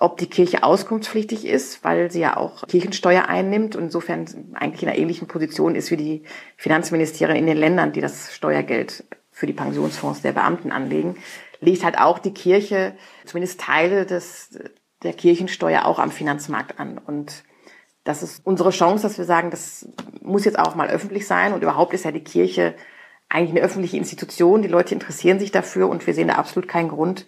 ob 0.00 0.16
die 0.16 0.28
Kirche 0.28 0.62
auskunftspflichtig 0.62 1.46
ist, 1.46 1.84
weil 1.84 2.10
sie 2.10 2.20
ja 2.20 2.38
auch 2.38 2.66
Kirchensteuer 2.66 3.26
einnimmt 3.28 3.76
und 3.76 3.84
insofern 3.84 4.24
eigentlich 4.54 4.82
in 4.82 4.88
einer 4.88 4.98
ähnlichen 4.98 5.28
Position 5.28 5.74
ist 5.74 5.90
wie 5.90 5.98
die 5.98 6.22
Finanzministerien 6.56 7.36
in 7.36 7.46
den 7.46 7.58
Ländern, 7.58 7.92
die 7.92 8.00
das 8.00 8.34
Steuergeld 8.34 9.04
für 9.30 9.46
die 9.46 9.52
Pensionsfonds 9.52 10.22
der 10.22 10.32
Beamten 10.32 10.72
anlegen, 10.72 11.16
legt 11.60 11.84
halt 11.84 11.98
auch 11.98 12.18
die 12.18 12.32
Kirche 12.32 12.94
zumindest 13.26 13.60
Teile 13.60 14.06
des, 14.06 14.58
der 15.02 15.12
Kirchensteuer 15.12 15.84
auch 15.84 15.98
am 15.98 16.10
Finanzmarkt 16.10 16.80
an. 16.80 16.96
Und 16.96 17.44
das 18.02 18.22
ist 18.22 18.40
unsere 18.46 18.70
Chance, 18.70 19.02
dass 19.02 19.18
wir 19.18 19.26
sagen, 19.26 19.50
das 19.50 19.86
muss 20.22 20.46
jetzt 20.46 20.58
auch 20.58 20.74
mal 20.74 20.88
öffentlich 20.88 21.26
sein. 21.26 21.52
Und 21.52 21.62
überhaupt 21.62 21.92
ist 21.92 22.06
ja 22.06 22.10
die 22.10 22.24
Kirche 22.24 22.74
eigentlich 23.28 23.50
eine 23.50 23.60
öffentliche 23.60 23.98
Institution. 23.98 24.62
Die 24.62 24.68
Leute 24.68 24.94
interessieren 24.94 25.38
sich 25.38 25.52
dafür 25.52 25.90
und 25.90 26.06
wir 26.06 26.14
sehen 26.14 26.28
da 26.28 26.36
absolut 26.36 26.68
keinen 26.68 26.88
Grund, 26.88 27.26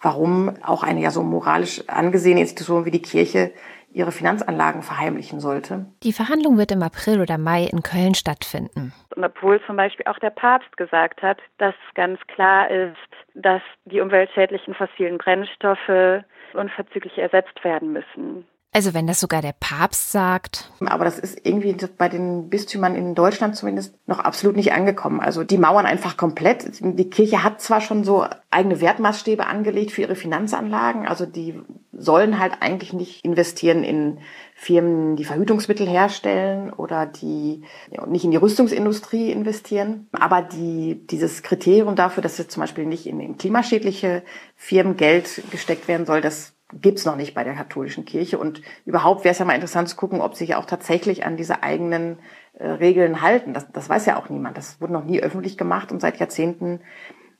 warum 0.00 0.54
auch 0.62 0.82
eine 0.82 1.00
ja 1.00 1.10
so 1.10 1.22
moralisch 1.22 1.82
angesehene 1.88 2.40
Institution 2.40 2.84
wie 2.84 2.90
die 2.90 3.02
Kirche 3.02 3.52
ihre 3.92 4.12
Finanzanlagen 4.12 4.82
verheimlichen 4.82 5.40
sollte. 5.40 5.86
Die 6.02 6.12
Verhandlung 6.12 6.58
wird 6.58 6.70
im 6.70 6.82
April 6.82 7.20
oder 7.20 7.38
Mai 7.38 7.64
in 7.64 7.82
Köln 7.82 8.14
stattfinden. 8.14 8.92
Und 9.16 9.24
obwohl 9.24 9.60
zum 9.66 9.76
Beispiel 9.76 10.06
auch 10.06 10.18
der 10.18 10.30
Papst 10.30 10.76
gesagt 10.76 11.22
hat, 11.22 11.38
dass 11.58 11.74
ganz 11.94 12.20
klar 12.28 12.70
ist, 12.70 12.96
dass 13.34 13.62
die 13.86 14.00
umweltschädlichen 14.00 14.74
fossilen 14.74 15.18
Brennstoffe 15.18 16.24
unverzüglich 16.54 17.18
ersetzt 17.18 17.62
werden 17.64 17.92
müssen. 17.92 18.46
Also 18.72 18.94
wenn 18.94 19.08
das 19.08 19.18
sogar 19.18 19.42
der 19.42 19.54
Papst 19.58 20.12
sagt. 20.12 20.70
Aber 20.86 21.04
das 21.04 21.18
ist 21.18 21.40
irgendwie 21.44 21.74
bei 21.98 22.08
den 22.08 22.48
Bistümern 22.50 22.94
in 22.94 23.16
Deutschland 23.16 23.56
zumindest 23.56 23.94
noch 24.06 24.20
absolut 24.20 24.54
nicht 24.54 24.72
angekommen. 24.72 25.18
Also 25.20 25.42
die 25.42 25.58
mauern 25.58 25.86
einfach 25.86 26.16
komplett. 26.16 26.80
Die 26.80 27.10
Kirche 27.10 27.42
hat 27.42 27.60
zwar 27.60 27.80
schon 27.80 28.04
so 28.04 28.24
eigene 28.48 28.80
Wertmaßstäbe 28.80 29.44
angelegt 29.44 29.90
für 29.90 30.02
ihre 30.02 30.14
Finanzanlagen. 30.14 31.08
Also 31.08 31.26
die 31.26 31.60
sollen 31.92 32.38
halt 32.38 32.58
eigentlich 32.60 32.92
nicht 32.92 33.24
investieren 33.24 33.82
in 33.82 34.20
Firmen, 34.54 35.16
die 35.16 35.24
Verhütungsmittel 35.24 35.88
herstellen 35.88 36.72
oder 36.72 37.06
die 37.06 37.64
ja, 37.90 38.06
nicht 38.06 38.24
in 38.24 38.30
die 38.30 38.36
Rüstungsindustrie 38.36 39.32
investieren. 39.32 40.08
Aber 40.12 40.42
die, 40.42 41.04
dieses 41.08 41.42
Kriterium 41.42 41.96
dafür, 41.96 42.22
dass 42.22 42.38
jetzt 42.38 42.52
zum 42.52 42.60
Beispiel 42.60 42.86
nicht 42.86 43.06
in, 43.06 43.18
in 43.18 43.36
klimaschädliche 43.36 44.22
Firmen 44.54 44.96
Geld 44.96 45.42
gesteckt 45.50 45.88
werden 45.88 46.06
soll, 46.06 46.20
das 46.20 46.54
gibt's 46.72 47.04
noch 47.04 47.16
nicht 47.16 47.34
bei 47.34 47.44
der 47.44 47.54
katholischen 47.54 48.04
Kirche. 48.04 48.38
Und 48.38 48.62
überhaupt 48.84 49.24
wäre 49.24 49.32
es 49.32 49.38
ja 49.38 49.44
mal 49.44 49.54
interessant 49.54 49.88
zu 49.88 49.96
gucken, 49.96 50.20
ob 50.20 50.34
sich 50.34 50.54
auch 50.54 50.64
tatsächlich 50.64 51.24
an 51.24 51.36
diese 51.36 51.62
eigenen 51.62 52.18
äh, 52.58 52.66
Regeln 52.66 53.22
halten. 53.22 53.54
Das, 53.54 53.70
das 53.72 53.88
weiß 53.88 54.06
ja 54.06 54.18
auch 54.18 54.28
niemand. 54.28 54.56
Das 54.56 54.80
wurde 54.80 54.92
noch 54.92 55.04
nie 55.04 55.20
öffentlich 55.20 55.56
gemacht 55.58 55.92
und 55.92 56.00
seit 56.00 56.18
Jahrzehnten 56.18 56.80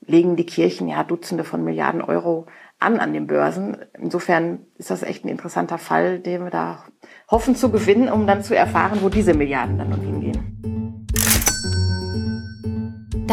legen 0.05 0.35
die 0.35 0.45
Kirchen 0.45 0.87
ja 0.87 1.03
Dutzende 1.03 1.43
von 1.43 1.63
Milliarden 1.63 2.01
Euro 2.01 2.47
an 2.79 2.99
an 2.99 3.13
den 3.13 3.27
Börsen. 3.27 3.77
Insofern 3.97 4.65
ist 4.77 4.89
das 4.89 5.03
echt 5.03 5.23
ein 5.23 5.29
interessanter 5.29 5.77
Fall, 5.77 6.19
den 6.19 6.43
wir 6.43 6.49
da 6.49 6.85
hoffen 7.29 7.55
zu 7.55 7.69
gewinnen, 7.69 8.09
um 8.09 8.25
dann 8.25 8.43
zu 8.43 8.55
erfahren, 8.55 8.99
wo 9.01 9.09
diese 9.09 9.35
Milliarden 9.35 9.77
dann 9.77 9.89
nun 9.89 10.01
hingehen. 10.01 10.80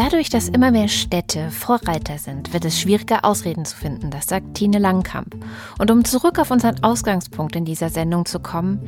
Dadurch, 0.01 0.29
dass 0.29 0.47
immer 0.47 0.71
mehr 0.71 0.87
Städte 0.87 1.51
Vorreiter 1.51 2.17
sind, 2.17 2.53
wird 2.53 2.63
es 2.63 2.79
schwieriger, 2.79 3.25
Ausreden 3.25 3.65
zu 3.65 3.75
finden, 3.75 4.11
das 4.11 4.27
sagt 4.27 4.53
Tine 4.53 4.79
Langkamp. 4.79 5.35
Und 5.77 5.91
um 5.91 6.05
zurück 6.05 6.39
auf 6.39 6.51
unseren 6.51 6.81
Ausgangspunkt 6.85 7.53
in 7.57 7.65
dieser 7.65 7.89
Sendung 7.89 8.25
zu 8.25 8.39
kommen, 8.39 8.79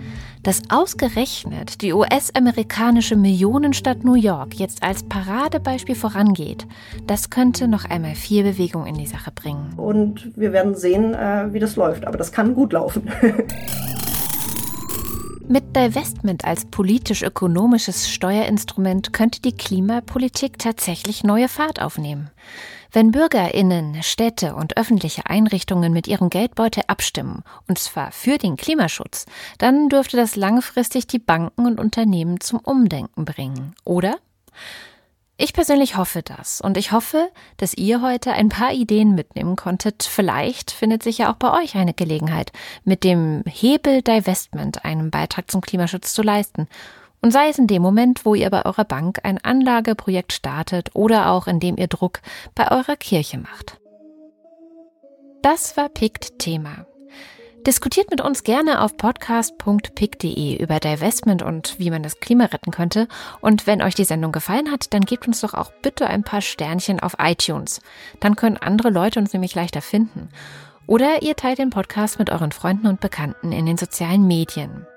dass 0.42 0.62
ausgerechnet 0.70 1.82
die 1.82 1.92
US-amerikanische 1.92 3.18
Millionenstadt 3.18 4.06
New 4.06 4.16
York 4.16 4.54
jetzt 4.54 4.84
als 4.84 5.04
Paradebeispiel 5.04 5.96
vorangeht, 5.96 6.66
das 7.08 7.30
könnte 7.30 7.68
noch 7.68 7.84
einmal 7.84 8.16
viel 8.16 8.44
Bewegung 8.44 8.86
in 8.86 8.96
die 8.96 9.06
Sache 9.06 9.32
bringen. 9.32 9.74
Und 9.76 10.32
wir 10.38 10.54
werden 10.54 10.76
sehen, 10.76 11.14
äh, 11.14 11.52
wie 11.52 11.60
das 11.60 11.76
läuft. 11.76 12.08
Aber 12.08 12.18
das 12.18 12.32
kann 12.32 12.56
gut 12.56 12.72
laufen. 12.72 13.12
Mit 15.52 15.76
Divestment 15.76 16.46
als 16.46 16.64
politisch-ökonomisches 16.64 18.10
Steuerinstrument 18.10 19.12
könnte 19.12 19.42
die 19.42 19.52
Klimapolitik 19.52 20.58
tatsächlich 20.58 21.26
neue 21.26 21.50
Fahrt 21.50 21.82
aufnehmen. 21.82 22.32
Wenn 22.94 23.12
Bürgerinnen, 23.12 24.02
Städte 24.02 24.56
und 24.56 24.78
öffentliche 24.78 25.26
Einrichtungen 25.26 25.92
mit 25.92 26.08
ihrem 26.08 26.30
Geldbeutel 26.30 26.84
abstimmen, 26.88 27.44
und 27.68 27.80
zwar 27.80 28.14
für 28.14 28.38
den 28.38 28.56
Klimaschutz, 28.56 29.26
dann 29.58 29.90
dürfte 29.90 30.16
das 30.16 30.38
langfristig 30.38 31.08
die 31.08 31.20
Banken 31.20 31.66
und 31.66 31.82
Unternehmen 31.82 32.40
zum 32.40 32.60
Umdenken 32.60 33.26
bringen, 33.26 33.76
oder? 33.84 34.20
Ich 35.44 35.54
persönlich 35.54 35.98
hoffe 35.98 36.22
das 36.22 36.62
und 36.62 36.78
ich 36.78 36.92
hoffe, 36.92 37.32
dass 37.58 37.74
ihr 37.74 38.04
heute 38.04 38.32
ein 38.34 38.50
paar 38.50 38.74
Ideen 38.74 39.16
mitnehmen 39.16 39.56
konntet. 39.56 40.04
Vielleicht 40.04 40.70
findet 40.70 41.02
sich 41.02 41.18
ja 41.18 41.32
auch 41.32 41.38
bei 41.38 41.64
euch 41.64 41.74
eine 41.76 41.96
Gelegenheit, 41.96 42.52
mit 42.84 43.04
dem 43.04 43.42
Hebel 43.48 44.04
Divestment 44.04 44.86
einen 44.86 45.10
Beitrag 45.10 45.50
zum 45.50 45.62
Klimaschutz 45.62 46.14
zu 46.14 46.22
leisten. 46.22 46.68
Und 47.24 47.32
sei 47.32 47.50
es 47.50 47.58
in 47.58 47.66
dem 47.66 47.82
Moment, 47.82 48.24
wo 48.24 48.36
ihr 48.36 48.52
bei 48.52 48.64
eurer 48.64 48.86
Bank 48.86 49.22
ein 49.24 49.44
Anlageprojekt 49.44 50.32
startet 50.32 50.92
oder 50.94 51.32
auch 51.32 51.48
indem 51.48 51.76
ihr 51.76 51.88
Druck 51.88 52.22
bei 52.54 52.70
eurer 52.70 52.96
Kirche 52.96 53.40
macht. 53.40 53.80
Das 55.42 55.76
war 55.76 55.90
PICT 55.90 56.38
Thema. 56.38 56.86
Diskutiert 57.68 58.10
mit 58.10 58.22
uns 58.22 58.44
gerne 58.44 58.82
auf 58.82 58.98
podcast.pick.de 58.98 60.58
über 60.58 60.80
Divestment 60.80 61.44
und 61.44 61.78
wie 61.78 61.92
man 61.92 62.02
das 62.02 62.20
Klima 62.20 62.46
retten 62.46 62.72
könnte. 62.72 63.08
Und 63.40 63.68
wenn 63.68 63.84
euch 63.84 63.94
die 63.94 64.04
Sendung 64.04 64.32
gefallen 64.32 64.72
hat, 64.72 64.94
dann 64.96 65.06
gebt 65.06 65.28
uns 65.28 65.42
doch 65.42 65.54
auch 65.54 65.72
bitte 65.84 66.08
ein 66.08 66.24
paar 66.24 66.42
Sternchen 66.42 67.00
auf 67.00 67.18
iTunes. 67.20 67.82
Dann 68.20 68.36
können 68.36 68.58
andere 68.58 68.90
Leute 68.90 69.20
uns 69.20 69.34
nämlich 69.34 69.54
leichter 69.54 69.84
finden. 69.84 70.30
Oder 70.88 71.22
ihr 71.22 71.36
teilt 71.36 71.60
den 71.60 71.70
Podcast 71.70 72.18
mit 72.18 72.32
euren 72.32 72.52
Freunden 72.52 72.88
und 72.88 73.00
Bekannten 73.00 73.52
in 73.52 73.68
den 73.68 73.78
sozialen 73.78 74.26
Medien. 74.26 74.88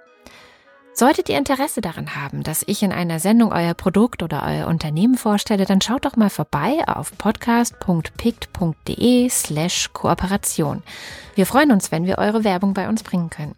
Solltet 0.97 1.29
ihr 1.29 1.39
Interesse 1.39 1.81
daran 1.81 2.15
haben, 2.15 2.45
dass 2.45 2.63
ich 2.69 2.85
in 2.85 2.93
einer 2.93 3.19
Sendung 3.19 3.53
euer 3.53 3.75
Produkt 3.75 4.23
oder 4.23 4.45
euer 4.47 4.69
Unternehmen 4.69 5.17
vorstelle, 5.17 5.65
dann 5.65 5.81
schaut 5.81 6.05
doch 6.05 6.15
mal 6.15 6.31
vorbei 6.31 6.85
auf 6.87 7.19
podcast.pict.de 7.19 9.29
slash 9.29 9.91
Kooperation. 9.93 10.85
Wir 11.35 11.47
freuen 11.47 11.73
uns, 11.73 11.91
wenn 11.91 12.07
wir 12.07 12.19
eure 12.19 12.45
Werbung 12.45 12.75
bei 12.75 12.89
uns 12.89 13.03
bringen 13.03 13.29
können. 13.29 13.57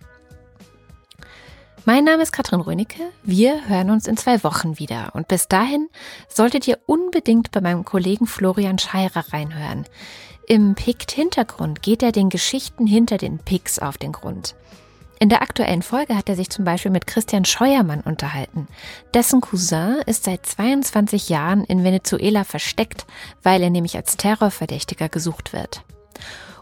Mein 1.84 2.04
Name 2.04 2.22
ist 2.22 2.32
Katrin 2.32 2.62
Rönecke. 2.62 3.02
Wir 3.22 3.68
hören 3.68 3.90
uns 3.90 4.06
in 4.06 4.16
zwei 4.16 4.42
Wochen 4.42 4.78
wieder. 4.78 5.10
Und 5.12 5.28
bis 5.28 5.46
dahin 5.46 5.90
solltet 6.30 6.66
ihr 6.66 6.78
unbedingt 6.86 7.50
bei 7.50 7.60
meinem 7.60 7.84
Kollegen 7.84 8.26
Florian 8.26 8.78
Scheirer 8.78 9.30
reinhören. 9.34 9.84
Im 10.48 10.74
Pict 10.74 11.12
Hintergrund 11.12 11.82
geht 11.82 12.02
er 12.02 12.12
den 12.12 12.30
Geschichten 12.30 12.86
hinter 12.86 13.18
den 13.18 13.40
Pics 13.40 13.78
auf 13.78 13.98
den 13.98 14.12
Grund. 14.12 14.54
In 15.18 15.30
der 15.30 15.40
aktuellen 15.40 15.80
Folge 15.80 16.14
hat 16.14 16.28
er 16.28 16.36
sich 16.36 16.50
zum 16.50 16.66
Beispiel 16.66 16.90
mit 16.90 17.06
Christian 17.06 17.46
Scheuermann 17.46 18.02
unterhalten. 18.02 18.68
Dessen 19.14 19.40
Cousin 19.40 19.96
ist 20.04 20.24
seit 20.24 20.44
22 20.44 21.30
Jahren 21.30 21.64
in 21.64 21.84
Venezuela 21.84 22.44
versteckt, 22.44 23.06
weil 23.42 23.62
er 23.62 23.70
nämlich 23.70 23.96
als 23.96 24.18
Terrorverdächtiger 24.18 25.08
gesucht 25.08 25.54
wird. 25.54 25.82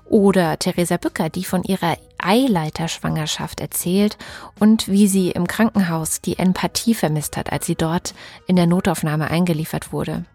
Oder 0.04 0.58
Theresa 0.58 0.98
Bücker, 0.98 1.30
die 1.30 1.44
von 1.44 1.64
ihrer 1.64 1.96
Eileiterschwangerschaft 2.18 3.58
erzählt 3.60 4.18
und 4.60 4.86
wie 4.88 5.08
sie 5.08 5.30
im 5.30 5.48
Krankenhaus 5.48 6.20
die 6.20 6.38
Empathie 6.38 6.94
vermisst 6.94 7.36
hat, 7.36 7.50
als 7.50 7.66
sie 7.66 7.74
dort 7.74 8.14
in 8.46 8.54
der 8.54 8.66
Notaufnahme 8.66 9.30
eingeliefert 9.30 9.92
wurde. 9.92 10.26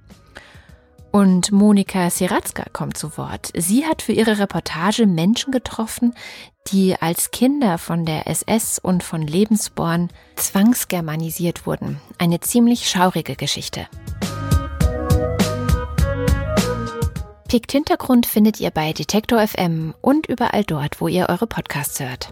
Und 1.12 1.52
Monika 1.52 2.10
Siratzka 2.10 2.66
kommt 2.72 2.98
zu 2.98 3.18
Wort. 3.18 3.52
Sie 3.56 3.86
hat 3.86 4.02
für 4.02 4.12
ihre 4.12 4.38
Reportage 4.38 5.08
Menschen 5.08 5.52
getroffen, 5.52 6.14
die 6.72 6.96
als 7.00 7.32
Kinder 7.32 7.78
von 7.78 8.06
der 8.06 8.28
SS 8.28 8.78
und 8.78 9.04
von 9.04 9.24
Lebensborn 9.24 10.10
zwangsgermanisiert 10.36 11.66
wurden. 11.66 12.00
Eine 12.20 12.40
ziemlich 12.42 12.90
schaurige 12.90 13.36
Geschichte. 13.36 13.88
Pikt 17.48 17.72
Hintergrund 17.72 18.28
findet 18.28 18.60
ihr 18.60 18.70
bei 18.70 18.94
Detektor 18.94 19.48
FM 19.48 19.96
und 20.02 20.28
überall 20.28 20.64
dort, 20.64 21.02
wo 21.02 21.08
ihr 21.08 21.30
eure 21.30 21.48
Podcasts 21.48 22.00
hört. 22.00 22.32